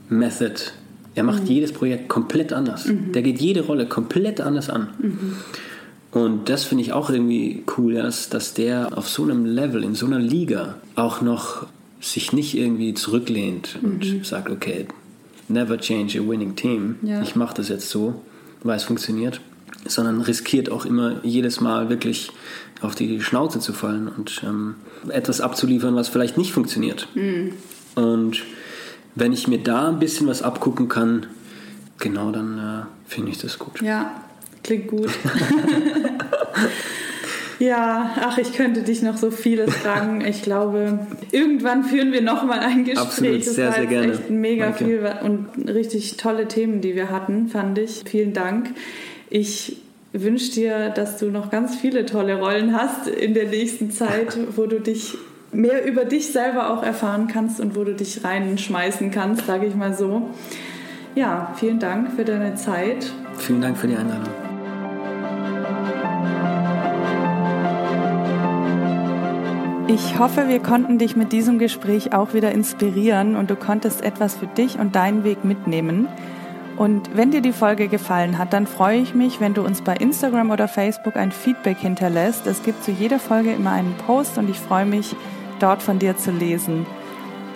[0.09, 0.55] Method.
[1.15, 1.49] Er macht mhm.
[1.49, 2.87] jedes Projekt komplett anders.
[2.87, 3.13] Mhm.
[3.13, 4.89] Der geht jede Rolle komplett anders an.
[4.99, 5.37] Mhm.
[6.11, 9.95] Und das finde ich auch irgendwie cool, dass, dass der auf so einem Level, in
[9.95, 11.67] so einer Liga auch noch
[12.01, 14.25] sich nicht irgendwie zurücklehnt und mhm.
[14.25, 14.87] sagt, okay,
[15.49, 16.97] never change a winning team.
[17.03, 17.23] Ja.
[17.23, 18.23] Ich mache das jetzt so,
[18.63, 19.41] weil es funktioniert.
[19.87, 22.33] Sondern riskiert auch immer jedes Mal wirklich
[22.81, 24.75] auf die Schnauze zu fallen und ähm,
[25.09, 27.09] etwas abzuliefern, was vielleicht nicht funktioniert.
[27.15, 27.53] Mhm.
[27.95, 28.43] Und
[29.15, 31.27] wenn ich mir da ein bisschen was abgucken kann,
[31.99, 33.81] genau, dann äh, finde ich das gut.
[33.81, 34.21] Ja,
[34.63, 35.11] klingt gut.
[37.59, 40.25] Ja, ach, ich könnte dich noch so vieles fragen.
[40.25, 41.01] Ich glaube,
[41.33, 43.05] irgendwann führen wir noch mal ein Gespräch.
[43.05, 44.13] Absolut, sehr, das war sehr gerne.
[44.13, 44.85] Echt mega Danke.
[44.85, 48.05] viel und richtig tolle Themen, die wir hatten, fand ich.
[48.07, 48.71] Vielen Dank.
[49.29, 49.79] Ich
[50.13, 54.67] wünsche dir, dass du noch ganz viele tolle Rollen hast in der nächsten Zeit, wo
[54.67, 55.17] du dich
[55.51, 59.75] mehr über dich selber auch erfahren kannst und wo du dich reinschmeißen kannst, sage ich
[59.75, 60.31] mal so.
[61.15, 63.11] Ja, vielen Dank für deine Zeit.
[63.39, 64.48] Vielen Dank für die Einladung.
[69.91, 74.37] Ich hoffe, wir konnten dich mit diesem Gespräch auch wieder inspirieren und du konntest etwas
[74.37, 76.09] für dich und deinen Weg mitnehmen.
[76.77, 79.95] Und wenn dir die Folge gefallen hat, dann freue ich mich, wenn du uns bei
[79.95, 82.47] Instagram oder Facebook ein Feedback hinterlässt.
[82.47, 85.17] Es gibt zu jeder Folge immer einen Post und ich freue mich,
[85.59, 86.85] dort von dir zu lesen.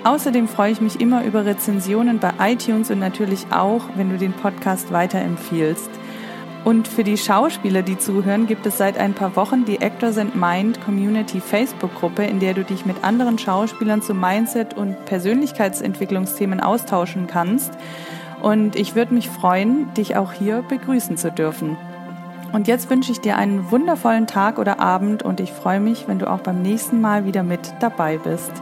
[0.02, 4.32] Außerdem freue ich mich immer über Rezensionen bei iTunes und natürlich auch, wenn du den
[4.32, 5.90] Podcast weiterempfiehlst.
[6.64, 10.36] Und für die Schauspieler, die zuhören, gibt es seit ein paar Wochen die Actors and
[10.36, 17.26] Mind Community Facebook-Gruppe, in der du dich mit anderen Schauspielern zu Mindset- und Persönlichkeitsentwicklungsthemen austauschen
[17.26, 17.72] kannst.
[18.40, 21.76] Und ich würde mich freuen, dich auch hier begrüßen zu dürfen.
[22.52, 26.18] Und jetzt wünsche ich dir einen wundervollen Tag oder Abend und ich freue mich, wenn
[26.18, 28.52] du auch beim nächsten Mal wieder mit dabei bist.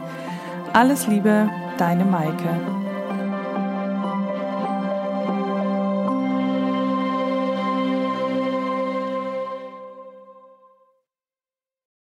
[0.73, 2.80] Alles Liebe, deine Maike.